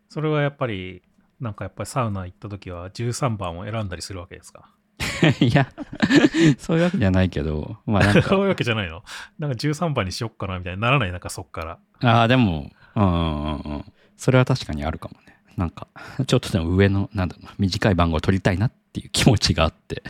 [0.10, 1.02] それはやっぱり、
[1.40, 4.70] なんかやっぱりサウナ行った時は13番を選んだりするわけですか？
[5.42, 5.68] いや
[6.58, 9.04] そういうわけじゃないけどまあなんかそういうわけじゃないの？
[9.40, 11.12] なんか13番にしよっかなみたいにならない？
[11.12, 11.80] なんかそっから。
[12.10, 13.86] ああ、でも、うんうんうん。
[14.18, 15.36] それは確かにあるかもね。
[15.58, 15.88] なんか、
[16.28, 20.04] ちょっとでも上の、なんだろうな、短い番号を取りたいなっていう気持ちがあって、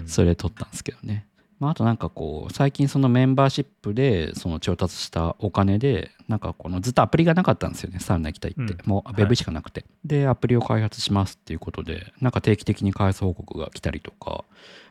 [0.00, 1.26] うんそれで取ったんですけどね。
[1.58, 8.60] まあ、あとなんかこう、最近そのメンバーシップで、その調達したお金で、なんかこのずっとアプリがなかったんですよね、サウナ行きたいって。
[8.60, 8.78] うん。
[8.84, 14.44] もうウェブしかなくて、で、アプリを開発しますっていうことで、なんか定期的に開発報告が来たりとか、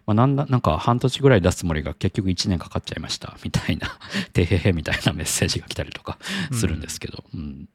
[0.07, 3.37] まあ、なんだなんか半年ぐらい出すつもりが結局1年かかっちゃいました。
[3.43, 3.99] みたいな、
[4.33, 6.17] てへへみたいなメッセージが来たりとか
[6.51, 7.69] するんですけど、うん。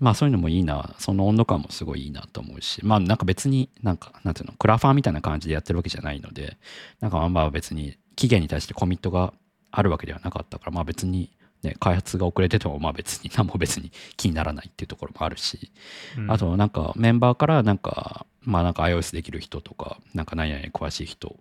[0.00, 6.56] まあそういうのもいいな、その温度感もすごいいいなと思うし、まあなんか別になんか、なんていうの、クラファンみたいな感じでやってるわけじゃないので、
[7.00, 9.32] なんかまあ別に期限に対してコミットが
[9.70, 11.30] あるわけではなかったから、まあ別に、
[11.62, 15.70] ね、開発が遅れててもまあ別に何も別に気にならないっていうところもあるし、
[16.18, 16.30] うん。
[16.30, 21.36] あとなんかメンバーからなんか、まあなんか iOS できる人とか、なんか何々に詳しい人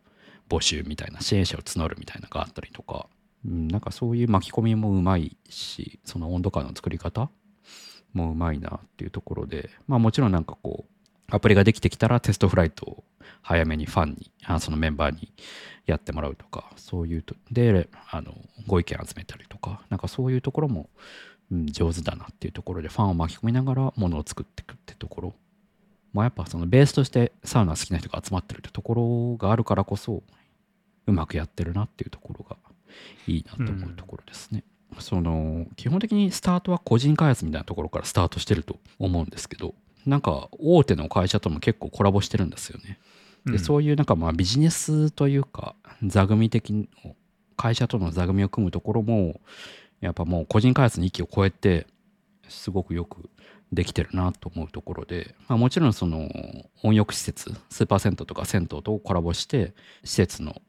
[0.50, 3.08] 募集みたいな支援者を募るみたいなのがあったりとか、
[3.46, 7.30] うん、なんかそういう巻き込みもうまいし、その温度感の作り方
[8.14, 10.92] もうまいなっていうところで、まあもちろんなんかこう、
[11.28, 13.04] アプリができてきたらテストフライトを
[13.42, 15.32] 早めにファンに、あそのメンバーに
[15.86, 18.34] やってもらうとか、そういうと、で、あの、
[18.68, 20.90] ご意見集めたりとか、なんかそういうところも、
[21.52, 25.36] うん、上手だなっていうところで、ファンを巻き込みながらものを作っていくってところ。
[26.14, 30.24] まあやっぱそのベースとしてサウナ好きな人が集まってるってところがあるからこそ、
[31.08, 32.56] うまくやってるなっていうところが
[33.28, 34.64] いいなと思うところですね。
[35.00, 39.76] その基本的にスタートは個人開発みたいなところからスタートしてると思うんですけど
[40.06, 43.00] なんか大手の会社とも結構コラボしてるんですよね。
[43.46, 46.90] でそういうなんかまあビジネスというか座組的
[47.56, 49.40] 会社との座組を組むところも
[50.02, 51.88] やっぱもう個人開発の域を超えて
[52.48, 53.30] すごくよく
[53.72, 56.30] できてるなと思うところで、まあ、もちろんその
[56.84, 59.74] 温浴施設スーパー銭湯とか銭湯とコラボして
[60.04, 60.62] 施設の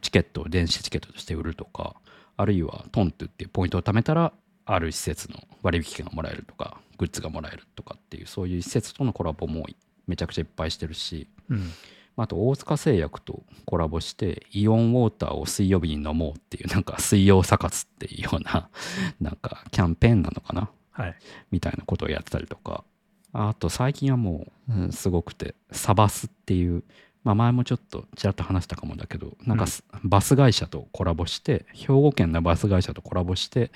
[0.00, 1.94] チケットを電子チケットとして売るとか
[2.36, 4.32] あるいはトントゥっていうポイントを貯めたら
[4.66, 9.66] ある施設の割引券がもらえるとかグッズがもらえるとかっていうそういう施設とのコラボも
[10.06, 11.70] めちゃくちゃいっぱいしてるし、うん
[12.22, 18.68] あと大塚製薬とコラボしてイオンウォーターを水曜日に飲もうっていうなんか水曜サ活っていうような
[19.20, 20.70] なんかキャンペーンなのかな？
[20.90, 21.16] はい。
[21.50, 22.84] みたいなことをやってたりとか。
[23.32, 26.82] あと最近はもう、うんすごくてサバスっていう
[27.22, 33.70] まあ前もちょっとちらっと話したかもだけどなんかすバス会社とコラボして兵庫県のバス会社とコラボして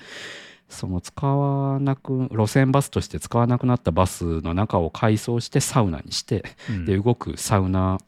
[0.67, 6.85] その使わなく路線バスとして使わなくなったバスの中を改装してサウナにしてうん。
[6.85, 7.99] で動くサウナ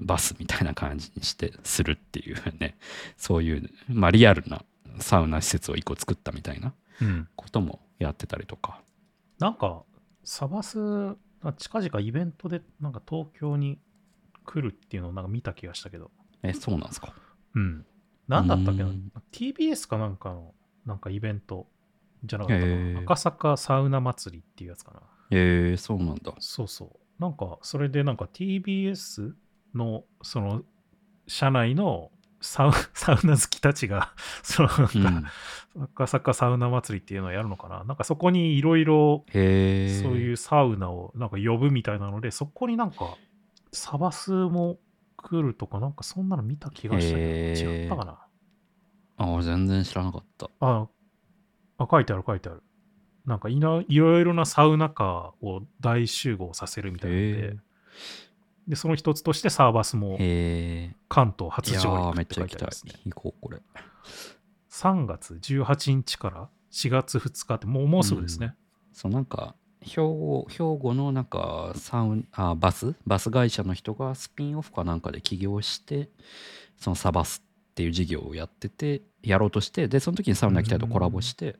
[0.00, 2.76] バスみたいな感じにしてするっていうね
[3.16, 4.64] そういう、まあ、リアルな
[4.98, 8.80] サウナ施設を一個作ったみたいなうんこともやってたりとか
[9.38, 9.82] なんか、
[10.22, 10.78] サバス、
[11.58, 13.78] 近々イベントで、なんか東京に
[14.46, 17.12] 来るっていうのをなんか見た気がしたけど、えそうなんですか？
[17.54, 17.84] うん。
[18.28, 18.88] なんだったっけな？
[18.88, 20.54] うん ?TBS かなんかの、
[20.86, 21.66] なんかイベント
[22.24, 23.00] じゃなかったかへーな。
[23.00, 25.00] 赤坂サウナ祭りっていうやつかな。
[25.32, 26.84] えー、そうなんだそうそ
[27.18, 27.22] う。
[27.22, 29.34] なんか、それでなんか TBS
[29.74, 30.62] の、その、
[31.26, 32.10] 社内の
[32.40, 34.12] サウ サウナ好きたちが、
[34.42, 35.30] そのうんなんか、
[35.94, 37.84] 赤坂サウナ祭りっていうのをやるのかな。
[37.84, 43.16] なんかそこにいろいろ、そういうサウナをなんか呼ぶみたいなので、そこになんか、
[43.72, 44.78] サバスも
[45.16, 48.18] 来るとか、なんかそんなの見た気がしたけへど、ー違ったかな。
[49.16, 50.88] あ全然知らなかったあ、
[51.78, 52.62] あ、書いてある書いてある。
[53.26, 57.56] なんかいないろいろなサウナカーを大集合させるみたいなのでへ、
[58.66, 60.16] で、その一つとしてサーバスも
[61.08, 62.92] 関東初上陸って書いてありますね。
[63.06, 63.60] 行こうこれ。
[64.70, 68.54] 3月18日から4月2日ってもうもうすぐですね。
[68.92, 72.94] そうなんか兵庫兵庫のなんかサウンあバス？
[73.06, 76.08] バス会社の人がスピンオフかなんかで起業して
[76.76, 81.56] そのサバスっていう事業をやっててやろうとしてでその時にサウナ来たいとコラボして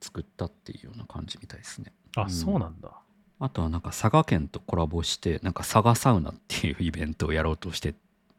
[0.00, 1.92] 作ったっていうような感じみたいですね。
[2.16, 2.30] あ、うん。
[2.30, 3.01] そうなんだ。
[3.44, 7.94] あとはなんか佐賀県とコラボしてなんか佐賀サウナっていうイベントをやろうとして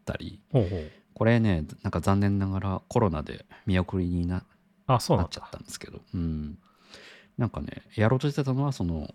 [0.05, 0.39] たり。
[1.13, 4.43] これねなんか残念ながらコロナで見送りにな
[4.87, 5.47] あ、そうなっちゃだ。
[5.47, 6.57] ったんですけど、うん。
[7.37, 9.13] なんかね、やろうとしてたのは、その、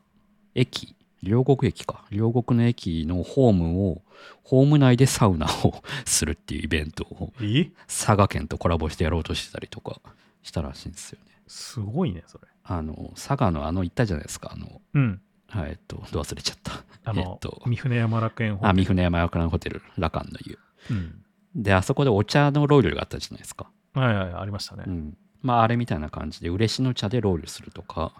[0.54, 4.02] 駅、両国駅か、両国の駅のホームを、
[4.44, 7.70] ホーム内でサウナを するっていうイベントを、え？
[7.86, 10.00] 佐賀県とコラボしてやろうとしてたりとか
[10.42, 11.32] したらしいんですよね。
[11.46, 12.44] すごいね、それ。
[12.64, 15.20] あの、佐賀のあの、行ったじゃないですか、あの、うん。
[15.48, 16.84] はい、えっと、どう忘れちゃった。
[17.04, 20.58] あの、えっと三船山楽園ホあ、テル三船山ラカンホテル、ラカンの湯。
[20.90, 21.24] うん。
[21.54, 23.70] で、あそこでお茶のロールがあったじゃないですか。
[23.94, 24.84] はいはい、ありましたね。
[24.86, 28.12] うん、まああれみたいな感じで嬉野茶でロールするとか、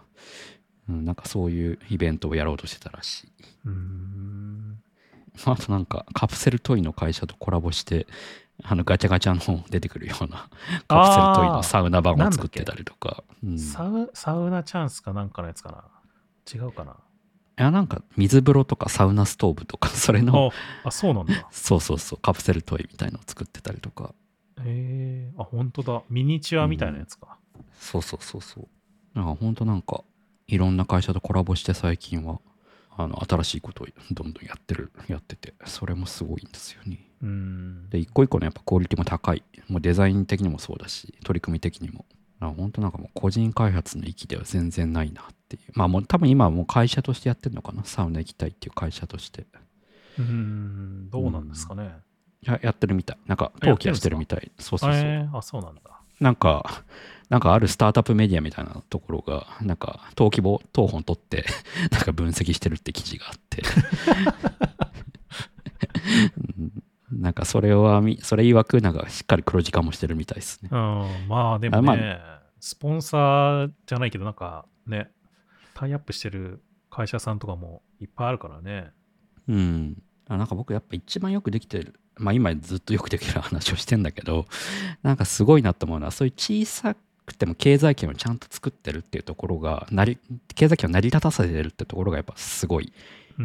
[0.89, 3.27] うん、なんかそういうイベントをやろうとしてたらしい。
[3.65, 4.81] うーん。
[5.45, 8.07] あとなんかカプセルトイの会社とコラボして
[8.63, 10.49] あのガチャガチャの出てくるような
[10.87, 13.23] カプセルトイのサウナ版を作ってたりとか。
[13.43, 15.85] うん、いサウサウナチャンスかなんかのやつかな。
[16.51, 16.97] 違うかな。
[17.61, 20.51] やなんか水風呂とかサウナストーブとか それの
[20.83, 21.33] あ、あ、そうなんだ。
[21.51, 24.13] そうそうそうカプセルトイみたいのを作ってたりとか
[24.63, 26.01] へえあ、本当だ。
[26.09, 27.37] ミニチュアみたいなやつか。
[27.79, 28.67] そうそうそうそう
[29.13, 30.03] なんかほんとなんか
[30.47, 32.39] いろんな会社とコラボして最近は
[32.97, 37.89] あの新しいことをどんどんやってるやっててそれもすごいんですよねうーん。
[37.89, 42.05] で一個一個のやっぱクオリティも高いもうデザイン的にもそうだし取り組み的にも
[42.47, 45.71] 本当なんかもう個人開発の域では全然ないなっていう。
[45.73, 47.83] まあもう多分今はもう会社としてやってるのかな？
[47.83, 49.45] サウナ行きたいっていう会社として。
[50.17, 51.09] うーん。
[51.09, 51.91] どうなんですかね。
[52.41, 53.17] ややってるみたい。
[53.27, 54.51] なんか登記はしてるみたい。
[54.57, 55.81] そうそうそう、えーあ、そうなんだ。
[56.19, 56.83] なんか
[57.29, 61.45] なんかあるスタートアップメディアみたいなところがなんか登記簿当本取って
[61.91, 63.61] なんか分析してるって記事があって。
[64.63, 64.68] うん
[67.19, 71.27] なんかそれはみそれ曰くなんかしっかり黒字化もしてるみたいですねうん。
[71.27, 72.19] まあでもあまね、
[72.59, 75.11] スポンサーじゃないけど、なんかね、
[75.73, 78.91] タイアップしてる会社さんとかもいっぱいあるからね。
[79.49, 80.01] うん。
[80.29, 84.45] あなんか僕やっぱ一番よくできてる、まあ今ずっとよくできる話をしてんだけど、
[85.03, 86.95] なんかすごいなと思うのは、そういう小さ
[87.25, 90.17] くても経済圏をちゃんと作ってるっていうところが、なり
[90.55, 92.93] 経済圏を成り立たせてるってところがやっぱすごい、うん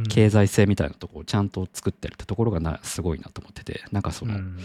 [0.08, 4.58] 経済性みたいなところをちゃんと作ってるってところがなすごいなと思ってて、なんかその、うん。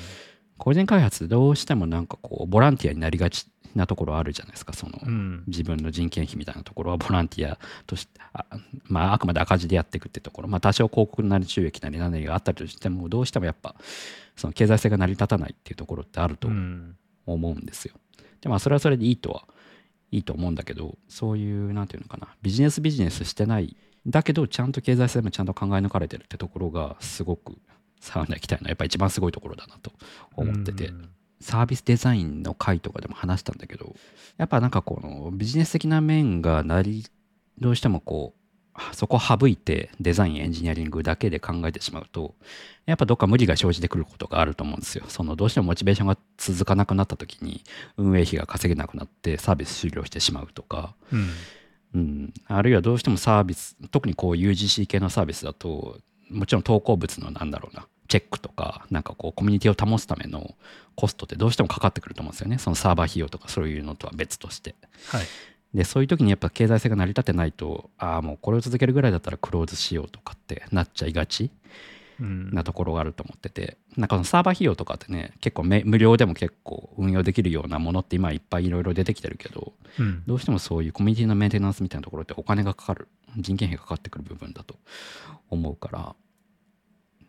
[0.57, 4.73] 個人開発どうしてもなんかこうボランティアになりがちなところあるじゃないですか。
[4.73, 5.43] その、うん。
[5.47, 6.97] 自分の人件費みたいなところは。
[6.97, 8.45] ボランティアとしてあ,、
[8.85, 13.75] まあ、あくまで赤字でやっていくってところ、まあ、多少広告なり収益なり何なりがあったりとしてもどうしてもやっぱ
[14.35, 16.95] その経済性が成り立たないっていうところってあるとうん。
[17.25, 17.93] 思うんですよ。
[18.41, 19.43] でまあそれはそれでいいとは
[20.11, 22.27] いいと思うんだけどそういうなんていうのかな。
[22.41, 23.77] ビジネスビジネスしてない
[24.09, 27.57] だけどちゃんと経済性もちゃんと考え抜かれてるってところがすごく
[27.99, 29.91] サウナ行きたいのはやっぱ一番すごいところだなと
[30.35, 31.09] 思ってて、うん。
[31.41, 33.95] サービスデザインの回とかでも話したんだけど
[34.37, 37.05] やっぱなんかこのビジネス的な面がなり
[37.59, 42.35] どうしてもこうそこを省いてデザインエンジニアリングだけで考えてしまうと
[42.85, 45.05] やっぱどっか無理が生じてくることがあると思うんですよ。
[45.07, 47.63] そのどうしてもモチベーションが続かなくなった時に
[47.97, 50.95] 運営費が稼げなくなってサービス終了してしまうとか。
[51.11, 51.29] うん。
[51.95, 55.97] うん、あるいはどうしてもサービス特にこう UGC 系のサービスだと
[56.29, 60.55] もちろん投稿物のなんだろうなチェックとかなんかこうコミュニティを保つための
[60.95, 64.75] コストってどうしてもかかってくると思うんですよねそのサーバー費用とかそういうのとは別として
[65.07, 65.25] はい。
[65.73, 71.51] でそういう時にやっぱ経済性が成り立ってないとああもうこれを続けるぐらいだったらクローズしようとかってなっちゃいがちうん。
[72.19, 80.23] なところがあると思っててなんかそのサーバー費用とかってね結構め無料でも結構運用できるようなものって今いっぱいいろいろ出てきてるけどうん。
[80.27, 83.07] どうしてもそういうコミュニティのメンテナンスみたいなところってお金がかかる
[83.37, 84.75] 人件費がかかってくる部分だと
[85.49, 86.15] 思うから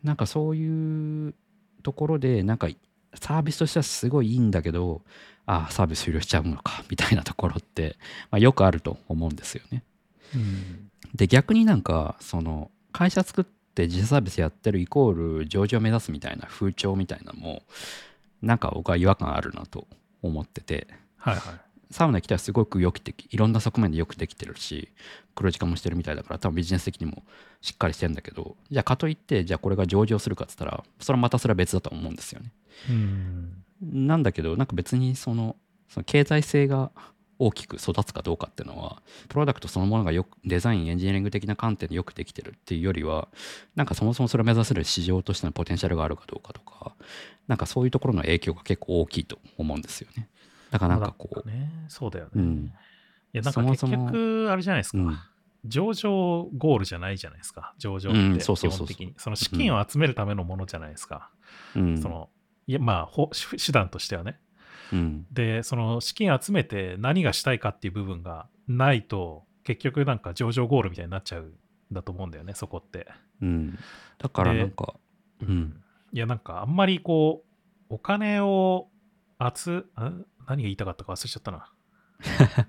[0.03, 1.33] なんかそういう
[1.83, 2.67] ところでなんか
[3.15, 5.01] サービスとしてはすごいいいんだけど
[5.45, 7.97] ああサービス終了しちゃうのかみたいなところって、
[8.29, 9.83] まあ、よくあると思うんですよね。
[10.35, 10.91] うん。
[11.13, 17.63] で逆になんかその会社作って自社サービスやってるイコール上場を目指すみたいな風潮みたいなのも
[18.41, 19.87] なんか僕は違和感あるなと
[20.21, 21.43] 思っててはいはい。
[21.91, 24.89] サウナ来たらすごくよくできいろんな側面でよくできてるし
[25.35, 27.23] 黒字化もしてるみたいだから多分ビジネス的にも
[27.61, 32.51] しっかりしてるんだけどじゃあかといってじゃあこれが上場するかっつったらそれはまたそれは別だと思うんですよね。
[32.89, 33.63] うん。
[33.81, 35.57] なんだけどなんか別にその
[35.89, 36.91] その経済性が
[37.41, 43.27] 大きく育つかどうかっていうのはプロダクトそのものがよくデザインエンジニアリング的な観点でよくできてるっていうよりは
[43.75, 46.93] なんかそもそもそれを目指せる市場としてのポテンシャルがあるかどうかとか
[47.47, 50.29] なんかそういうところの影響が結構大きいと思うんですよね。
[50.69, 52.31] だからなんかこう、ね、そうだよね。
[52.35, 52.73] うん
[53.33, 54.97] いや、なんか結局、あれじゃないですか。
[54.97, 55.17] うん
[55.63, 57.75] 上場ゴールじゃないじゃないですか。
[57.77, 59.13] 上場ってうん基そうそうそうそう本的に。
[59.17, 61.29] その資金を集めるためのものじゃないですか。
[61.75, 62.29] うんその
[62.65, 63.29] いやまあほ
[63.63, 64.39] 手段としてはね。
[64.91, 71.53] うんで、その資金集めて何がしたいかっていう部分がないと、結局なんか上場ゴールみたいになっちゃうん
[71.91, 73.07] だと思うんだよね、そこって。
[73.41, 73.77] うん、
[74.17, 74.95] だからなんか、
[75.41, 75.81] うん、
[76.13, 77.43] いや、なんかあんまりこ
[77.89, 78.87] う、お金を
[79.55, 80.11] 集、あ
[80.47, 81.71] 何が言いたかったか忘れちゃったな。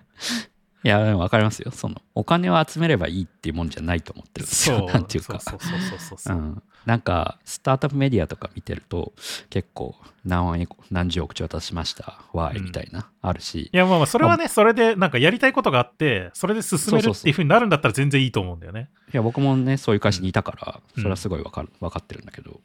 [0.84, 1.70] いや、分かりますよ。
[1.70, 4.86] その、お金を集めればいいっていうもんじゃないと思ってるんですよ。
[4.86, 5.38] なんていうか。
[5.38, 6.40] そうそうそうそうそうう。
[6.40, 9.12] ん、なんかスタートアップメディアとか見てると
[9.50, 13.70] 結構何万円何十億調達しましたわーいみたいな、あるし。
[13.72, 18.88] いやまあまあそれはね、それでなんかやりたいことがあって、それで進めるっていうふうになるんだったら全然いいと思うんだよね。
[19.12, 21.02] いや僕もねそういう会社にいたからうん。
[21.02, 22.60] それはすごい分かる分かってるんだけど。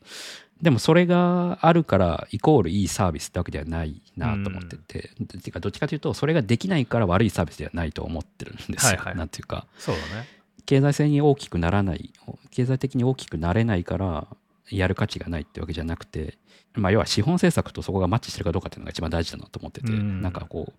[0.61, 9.15] でもそれがあるからイコールいいサービスってわけではないなと思ってて、ていうかどっちかというとそれができないから悪いサービスではないと思ってるんですよ、はいはい。
[9.15, 9.67] なんていうか。
[9.77, 10.27] そうだね。
[10.67, 12.13] 経済性に大きくならない
[12.51, 14.27] 経済的に大きくなれないから
[14.69, 16.37] やる価値がないってわけじゃなくて、
[16.73, 20.21] まあ、要は資本政策とそこがマッチしてるかどうかっていうのが一番大事だなと思ってて、うん。
[20.21, 20.73] なんかこう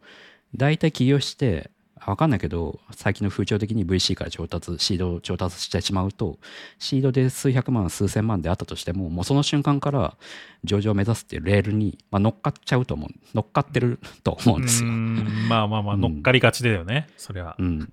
[0.55, 1.71] 大体起業して
[2.05, 6.39] 分かんないけど最近の風潮的に VC から調達シードを調達してしまうと
[6.79, 10.17] シードで数百万数千万であったとしてももうその瞬間から
[10.65, 14.91] 上場を目指すっていうレールに、まあ、乗っかっちゃうと思う乗っかってると思うんですよ。
[14.91, 16.01] まあまあまあ、うん。
[16.03, 17.57] 乗っかりがちだよね、そりゃ。
[17.59, 17.93] うん、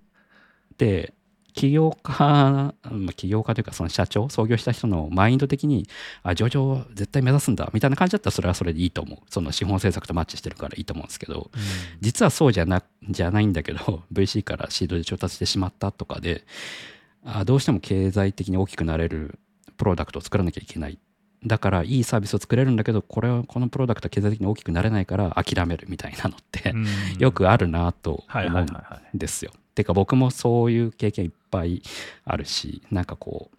[0.78, 1.14] で
[1.56, 2.74] 起業家、ま
[3.10, 5.88] あ起業家というかその社長創業した人のマインド的に
[6.22, 9.20] あ上場を絶対目指すんだみたいな感じだったらそれはそれでいいと思う。
[9.30, 11.50] その資本政策とマッチしてるからいいと思うんですけど
[12.02, 16.46] 実はそうじゃなじゃないんだけど VC からシードで調達してしまったとかで
[17.24, 19.40] あどうしても経済的に大きくなれる
[19.78, 21.00] プロダクトを作らなきゃいけない。
[21.46, 26.86] だからいいサービスを作れるんだけどこれはこのプロダクトは経済的に大きくなれないから諦めるみたいなのって、うん。
[27.20, 29.18] よくあるなとはい思うんはいはいはい。
[29.18, 29.28] で
[29.76, 31.84] てか僕もそういう経験いっぱい
[32.24, 33.58] あるしなんかこう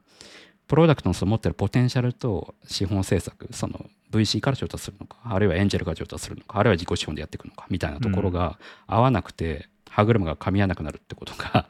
[0.66, 11.68] プロダクトのその持ってるポテンシャルと資本政策その VC から調達するのかあるいはエンジェルから調達するのかあるいは自己資本でやっていくのかみたいなところが合わなくて、歯車が噛み合わなくなるってことが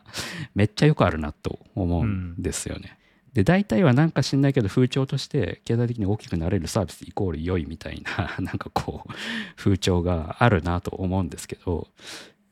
[0.55, 2.99] めっちゃよくあるなと思うんですよね。
[3.35, 9.11] で大体はなんか知んないけど風潮として経済的に大きくなれるサービスイコール良いみたいななんかこう
[9.57, 11.87] 風潮があるなと思うんですけど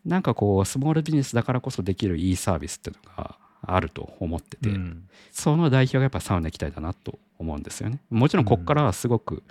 [0.04, 7.98] なんかこうスモールビジネスだからこそできるいいサービスっていうのがあると思ってて、うんその代表がやっぱサウナ行きたいだなと思うんですよね。
[8.08, 9.42] もちろんここからはすごく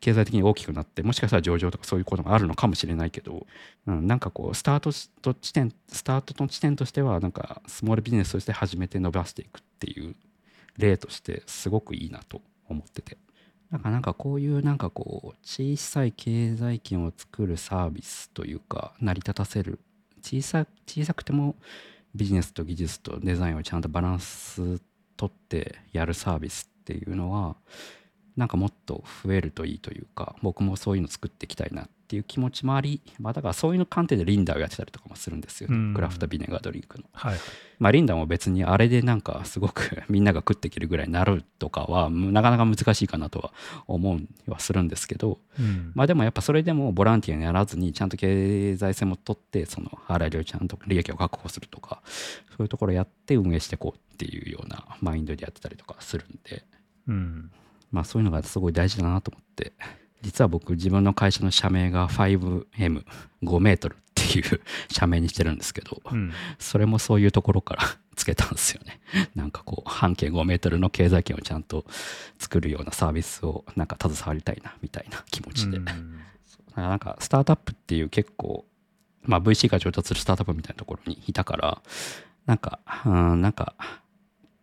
[0.00, 3.46] 経済的に大きくなってもしかしたら上場とかそういうこともあるのかもしれないけど、
[3.86, 4.90] うん、なんかこうスタート
[5.22, 10.14] と地点スタートの地点としてはなんかスモールビジネスとして始めて伸ばしていくっていう
[10.76, 13.18] 例としてすごくいいなと思ってて
[13.70, 19.80] なんかなんかこういうなんかこう小さい経済圏を作るサービスというか成り立たせる
[20.18, 21.56] 小さ小さくても
[22.14, 24.80] ビジネスと技術とデザインをちゃんとバランス
[25.16, 27.56] 取ってやるサービスっていうのは
[28.38, 37.04] なんかもっと増えるといいというか僕もそういうの作っていきたいなっていう気持ちもあり、まあ、だからそういうの観点でリンダーをやってたりとかもするんですよね、うんクラフトビネガードリンクの。
[37.12, 37.40] はいはい。
[37.80, 43.52] まあ、リンダーも別にあれでなんかすごくみんなが食っていけるぐらいになるとかはなかなか難しいかなとは
[43.86, 56.64] 思うはするんですけど、うんまあでもやっぱそれでもボランティアにならずにちゃんと経済性も取ってその払い量ちゃんと利益を確保するとかそういうところやって運営していこうっていうようなマインドでやってたりとかするんで
[57.08, 57.50] うん。
[57.90, 59.72] まあそういうのがすごい大事だなと思って。
[60.22, 64.60] 実は僕自分の会社の社名が 5M5 メートルっていう
[64.90, 66.32] 社名にしてるんですけどうん。
[66.58, 67.84] それもそういうところから
[68.16, 69.00] つけたんですよね。
[69.36, 71.84] なんかこう半径5メートルの経済圏をちゃんと
[72.38, 76.20] 作るようなサービスをなんか携わりたいなみたいな気持ちで、うん。
[76.74, 78.66] なんかスタートアップっていう結構、
[79.22, 81.82] まあ、VC が上達するスタートアップみたいなところにいたから
[82.46, 83.74] なんかうんなんか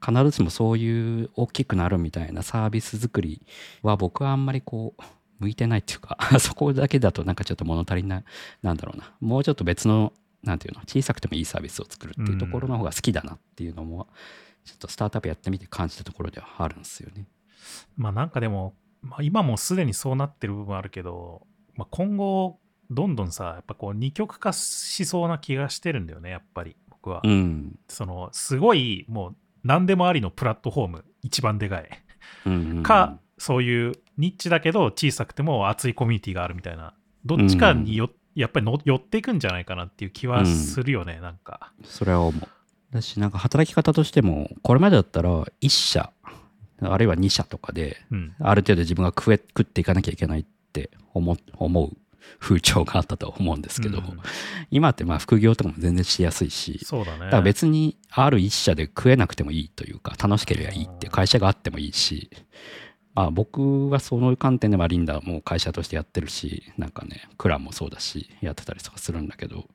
[0.06, 3.41] 必ずしもそういう大きくなるみたいなサービス作り
[3.82, 5.01] は僕はあんまりこう
[5.39, 8.24] 向いてないっていうか そこだけだとなんかちょっと物足りない
[8.62, 14.08] なんだろうなもうちょっと別のなんていうの小さくてもいいサービスを作るっていうところの方が好きだなっていうのも
[14.64, 17.28] ちょっとスタートアップやってみて感じたところではあるんですよね。
[17.97, 21.45] まあなんかでも、まあ、今もすでにそうなってる部分あるけど、
[21.76, 22.60] まあ、今後
[22.91, 27.80] どんどんさやっぱこう二極化しそうな気がしてるんだよねやっぱり僕は、うん。
[27.88, 29.36] そのすごいもう
[29.66, 31.89] 何でもありのプラットフォーム一番でかい。
[32.45, 32.84] うんうんうん。
[32.84, 36.93] か、そういうニッチだけど小さくても熱いコミュニティがあるみたいな。
[37.26, 41.74] どっちかによ、やっぱりの寄っていくんじゃないかなっていう気はするよね、なんか。
[41.84, 42.93] それは思う。
[42.93, 45.30] だし、なんか働き方としても、これまでだったら
[45.61, 46.11] 1社、
[46.82, 48.36] あるいは2社とかで、うん。
[48.39, 51.97] ある程度自分が食え食っていかなきゃいけないって思思う
[52.39, 54.19] 風潮があったと思うんですけど、うん。
[54.71, 57.19] 今ってまあ副業とかも全然しやすいし、そうだね。
[57.19, 62.30] だから別にある一社で食えなくてもいいというか、楽しければいいって会社があってもいいし、
[63.13, 69.67] まあ僕はその観点ではリンダも会社としてやってるし、なんかね、クランもそうだし、やってたりとかするんだけど、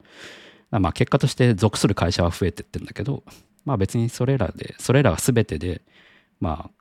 [0.71, 3.25] まあ結果として属する会社は増えてってんだけど、
[3.65, 5.83] まあ別にそれらで、それらが全てで、
[6.39, 6.80] まあ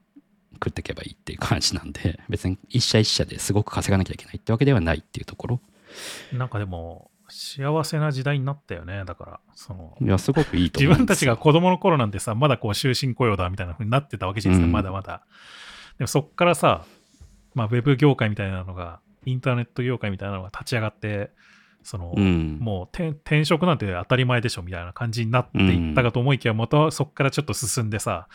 [0.64, 5.62] 食っていけばいいっていう感じなんで、 別に一社一社ですごく稼がなきゃいけないってわけではないっていうところ、
[6.34, 9.04] なんかでも幸せな時代になったよね。
[9.06, 11.26] だからそのいや、すごくいいと自思うんです。
[11.26, 14.72] よ分たちが子供の頃なんてさまだこう終身雇用だみたいな風になってたわけじゃないですか、うん。
[14.74, 15.24] まだまだ。
[15.98, 16.86] でもそっからさ、
[17.54, 21.32] まあ、ウェブ業界みたいなのがインターネット業界みたいなのが立ち上がって
[21.84, 22.58] その、うん。
[22.60, 28.28] もう転転職なんて当たり前でしょみたいな感じになっていったかと思いきや、またそこからちょっと進んでさ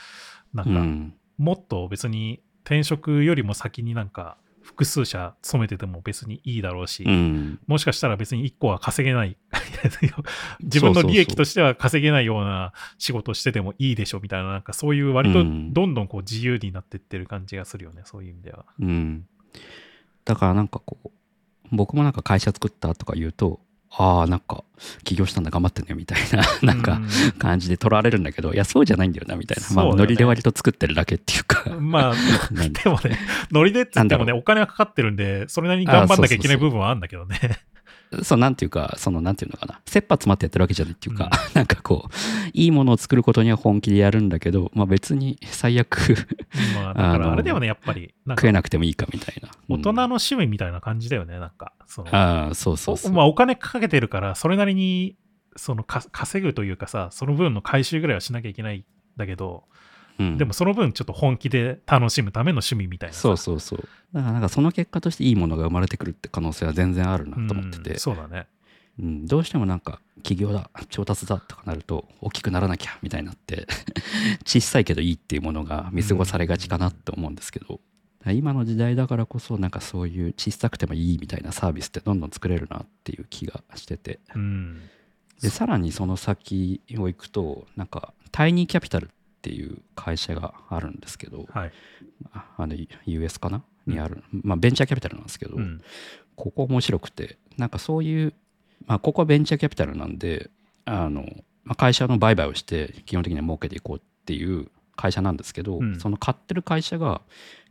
[0.52, 1.14] なんかうん。
[1.38, 7.60] もっと別に転職よりも先になんか複数社勤めてても別にいいだろうし、うん。
[7.66, 9.36] もしかしたら別に1個は稼げない
[10.60, 18.64] 自分の利益としては稼げないような仕事をしててもいいでしょみたいななんかそういう割とうんどんどんこう自由になってってる感じがするよね、そういう意味では。
[18.80, 19.26] うん。
[20.24, 21.10] だからなんかこう、
[21.70, 23.60] 僕もなんか会社作ったとか言うと、
[23.96, 24.64] ああ、なんか
[25.04, 29.82] 起業したんだ頑張ってねみたいな、 なんかう感じで取られるんだけど、いや、そうじゃないんだよなみたいな。
[29.82, 31.70] まあ、ノリで割と作ってるだけっていうか。
[31.70, 32.14] まあ、
[32.50, 33.18] で でもね、
[33.52, 37.38] ノリでっつってもね、お金はかかってるんで、それなりに頑張んなきゃいけない部分はあるんだけどね。
[38.22, 39.80] そう、なんていうか、その、なんていうのかな。
[39.86, 45.98] 切羽詰まってやってるわけじゃないっていうか、 なんかこう、いいものを作ることには本気でやるんだけど、まあ別に最悪
[46.74, 48.14] まあ、だからあれだよね、やっぱり。
[48.28, 49.48] 食かえなくてもいいかみたいな。
[49.68, 51.72] 大人のうん趣味みたいな感じだよね、なんか。
[51.86, 53.12] そのああ、そうそうそう。
[53.12, 55.16] おまあ、お金かけてるから、それなりに
[55.56, 58.84] そのか稼ぐというかさ、その分の回収ぐらいはしなきゃいけないん
[59.16, 59.64] だけど、
[60.18, 63.88] うんでもその分ちょっと本気で楽しむための趣味みたいなさそうそうそう。
[64.12, 68.46] だからなんかその結果としていいものが生まれてくるって可能性は全然あるなと思ってて、うんそうだね。
[68.98, 73.66] うんどうしてもなんか起業だ、調達だとかなると大きくならなきゃみたいになって、
[74.46, 77.80] 小さいけどいいっていうものが見過ごされがちかなって思うんですけど、
[78.32, 84.80] 今の時代だからこそなんかそういう小さくてもいいみたいなサービスってどんどん作れるなっていう気がしてて、うん。
[85.42, 89.08] でさらにその先を行くとなんかタイニーキャピタルっ
[89.44, 91.72] ていう会社があるんですけど、はい。
[92.32, 92.74] ああの
[93.04, 93.62] US かな？
[93.86, 95.82] にある、まあ、ベンチャーキャピタルなんですけど、うん。
[96.36, 98.32] ここ面白くてなんかそういう、
[98.86, 100.50] まあ、ここはベンチャーキャピタルなんで
[100.86, 101.26] あの、
[101.64, 106.00] まあ、会社の売買をして基本的には儲けていこうっていう会社なんですけど、うん。
[106.00, 107.20] その買ってる会社が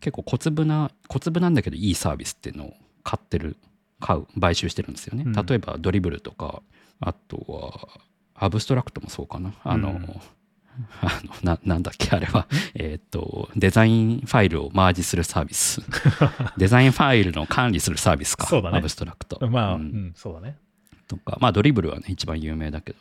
[0.01, 3.57] 結構小粒な小粒なんだけどいいサービスっていうのを買ってる
[3.99, 5.33] 買う買収してるんですよね、うん。
[5.33, 6.61] 例えばドリブルとか
[6.99, 8.01] あとは
[8.35, 9.53] アブストラクトもそうかな？
[9.63, 10.09] あの、うん
[11.01, 12.47] あのななんだっけあれは。
[12.73, 12.95] え？
[12.95, 15.81] ーっとデザインファイルをマージするサービス。
[16.57, 18.77] デザインファイルの管理するサービスかそうだね。
[18.77, 19.47] アブストラクト。
[19.49, 20.57] まあ、ううんん、そうだね。
[21.07, 22.97] とか、まあ、ドリブルはね、一番有名だけど、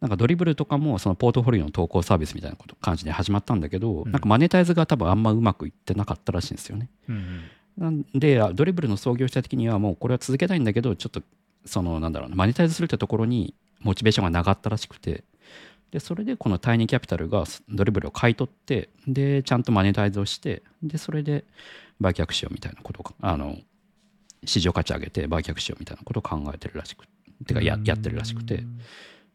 [0.00, 4.12] なんかドリブルとかも、そのポートフォリオの投稿サービスみたいなこと感じで始まったんだけど、うん。
[4.12, 6.90] なんかマネタイズが多分あんまうまくいってなかったらしいんですよね。
[7.08, 7.40] うん。
[7.78, 11.22] なんで、あドリブルの創業者的には、もうこれは続けたいんだけど、ちょっと、
[11.64, 15.24] その、なんだろうな、マネタイズするってところに、モチベーションがなかったらしくて、
[15.94, 21.44] で、それでこのタイニーキャピタルがドリブルを買い取って、で、ちゃんとマネタイズをして、で、それで
[22.00, 23.56] 売却しようみたいなことを、あの、
[24.44, 27.06] 市場価値上げて売却しようみたいなことを考えてるらしく
[27.46, 28.64] てかややってるらしくて、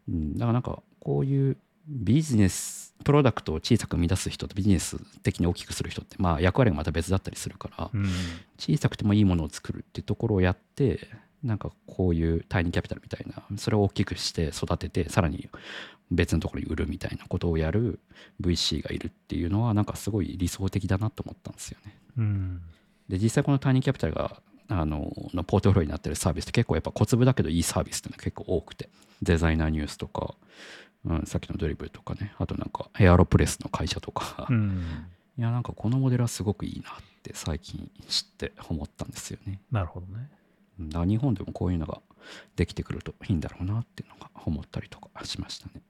[0.10, 1.58] うん、だからなんかこういう
[1.88, 8.06] ビジネスプロダクトを小さく生み出す人とビジネス的に大きくする人ってまあ役割がまた別だったりするからうん。
[8.58, 11.08] 小さくてもいいものを作るっていうところをやって
[11.44, 15.50] なんかこういうタイニーキャピタルみたいなそれを大きくして育ててさらに
[16.12, 18.00] 別のところに売るみたいなことをやる
[18.42, 21.98] VC がいるっていうのはなんかすごい理想的だなと思ったんですよね。
[22.18, 22.62] うん
[23.08, 28.90] で実際このタイニーキャピタルがあののポートフォリオになってるサービスって結構やっぱ小粒だけどいいサービスっていうのが結構多くて
[29.24, 30.36] デザイナーニュースとか、
[31.06, 35.06] うん、さっきのドリブルとかねあとなんかエアロプレスの会社とか、いうん
[35.42, 40.30] やなんかこのモデルはすごくいいなって最近知って思ったんですよねなるほどね。
[40.80, 42.02] うんだ日本でもこういうのが
[42.56, 45.82] できてくるといいんだろうなっていうのが思ったりとかしましたね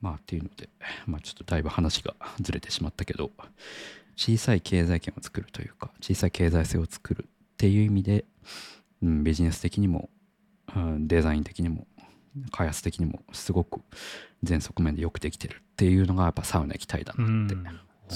[0.00, 0.68] まあっていうので
[1.06, 3.30] まあちょっとだいぶ話がずれてしまったけど
[4.16, 8.24] 小さい経済圏を作るというか小さい経済性を作るっていう意味で、
[9.02, 10.10] うん、ビジネス的にも、
[10.74, 11.86] うん、デザイン的にも
[12.50, 13.80] 開発的にもすごく
[14.42, 17.54] 全側面でよくできてるっていうのがやっぱサウナ行きたいだうなって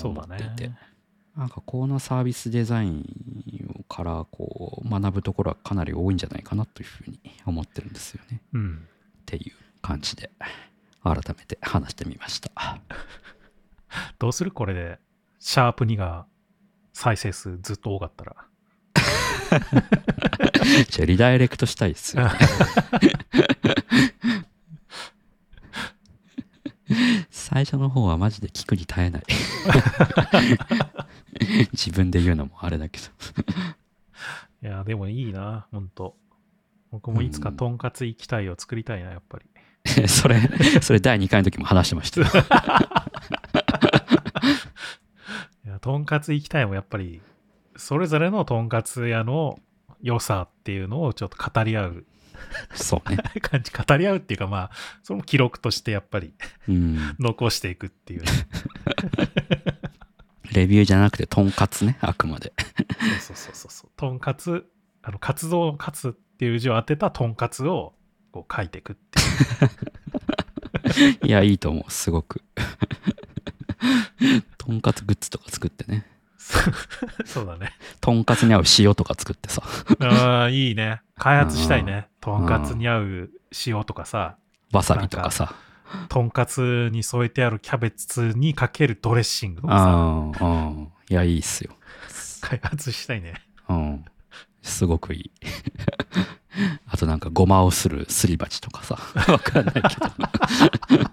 [0.02, 0.78] 思っていて、ね。
[1.36, 8.42] なんかこのサービスデザインからこう学ぶところはかなり多いんじゃないかなというふうに思ってるんですよね。
[8.52, 8.86] うん。
[9.22, 10.30] っていう感じで
[11.02, 12.50] 改めて話してみました。
[14.18, 14.98] どうするこれで、
[15.38, 16.26] シャープ2が
[16.92, 18.36] 再生数ずっと多かったら？
[20.90, 22.28] じゃあリダイレクトしたいですよ。
[27.30, 29.22] 最初の方はマジで聞くに耐えない。
[31.72, 33.04] 自分で言うのもあれだけど。
[34.62, 36.16] いや、でもいいな、ほんと。
[36.90, 39.44] 僕もいつかとんかつ行きたいを作りたいな、やっぱり。
[40.08, 40.40] それ、
[40.82, 42.20] それ第2回の時も話してました。
[45.64, 47.22] いや、とんかつ行きたいもやっぱり、
[47.76, 49.58] それぞれのとんかつ屋の
[50.02, 52.06] 良さっていうのをちょっと語り合う
[52.74, 53.18] そうね。
[53.40, 54.70] 感じ、語り合うっていうかまあ、
[55.02, 56.34] それも記録としてやっぱり
[56.68, 57.16] うん。
[57.18, 58.28] 残していくっていうね、
[60.52, 62.52] レビューじゃなくて、とんかつね、あくまで。
[63.20, 63.90] そうそうそうそう。
[63.96, 64.66] とんかつ、
[65.02, 67.94] あの、活動のカツっていう字を当てたとんかつを
[68.32, 69.22] こう書いていくってい
[71.10, 71.18] う。
[71.26, 72.42] いや、いいと思う、すごく。
[74.58, 76.06] とんかつグッズとか作ってね。
[77.26, 77.72] そうだね。
[78.00, 79.62] とんかつに合う塩とか作ってさ、
[80.00, 81.02] ああ、いいね。
[81.16, 82.08] 開発したいね。
[82.20, 83.30] とんかつに合う
[83.66, 84.36] 塩とかさ、
[84.72, 85.54] わさびとかさ。
[86.08, 90.92] とんかつに添えてあるキャベツにかけるドレッシングとかさ、うん、うん。
[91.08, 91.74] いや、いいっすよ。
[92.40, 93.34] 開発したいね。
[93.68, 94.04] うん。
[94.62, 95.30] すごくいい。
[96.86, 98.98] あとなんか、ごまをするすり鉢とかさ。
[99.30, 100.10] わかんないけど。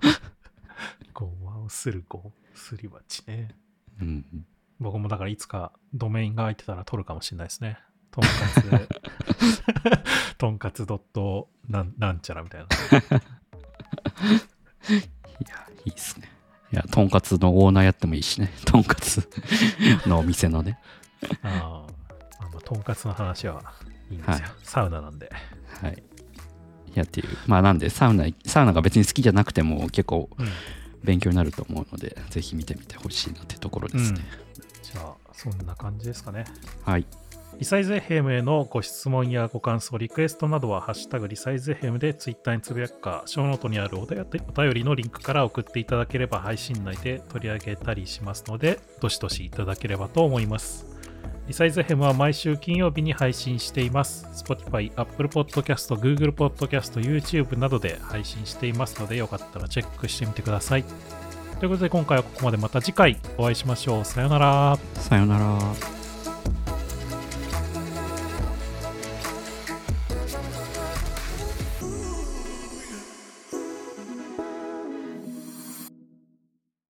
[1.14, 3.56] ごまをするご、すり鉢ね。
[4.00, 4.46] うん。
[4.80, 7.80] 僕もだからいつかドメインが空いてたら取るかもしれないですね。
[8.12, 8.30] とんか
[8.62, 8.90] つ、
[10.38, 12.68] とんかつドットなんなんちゃらみたいな。
[12.68, 12.70] い
[15.48, 16.32] や、いいっすね。
[16.72, 18.52] いや、とんかつのオーナーやってもいいしね。
[18.66, 19.28] とんかつ
[20.06, 20.80] のお店のね。
[21.42, 21.86] あ
[22.40, 23.62] あ、まあ、とんかつの話は
[24.10, 24.34] いいんですよ。
[24.34, 25.32] はいサウナなんで。
[25.82, 25.94] はい。
[25.94, 27.28] いや、っていう。
[27.48, 30.48] まあ、なんで、サウナ、サウナが別に好きじゃなくても結構うん。
[31.04, 34.20] 勉強になると思うので、ぜひ見てみてほしいなってところですね。
[34.92, 36.46] じゃあ、そんな感じですかね。
[36.84, 37.06] はい。
[37.60, 44.26] リサイズ FM へのご質問やご感想、リクエストなどは、ハッシュタグリサイズ FM でツイッターにつぶやくか、ショーノートにあるお便
[44.74, 50.86] りのリンクから送っていただければ配信内で取り上げたりしますので、どしどしいただければと思います。
[51.48, 54.26] リサイズ FM は毎週金曜日に配信しています。
[54.44, 60.86] Spotify、Apple Podcast、Google Podcast、YouTube などで配信していますので、よかったらチェックしてみてください。
[61.60, 64.06] ということで、今回はここまでまた次回お会いしましょう。
[64.06, 64.78] さようなら。
[64.96, 66.07] さよなら。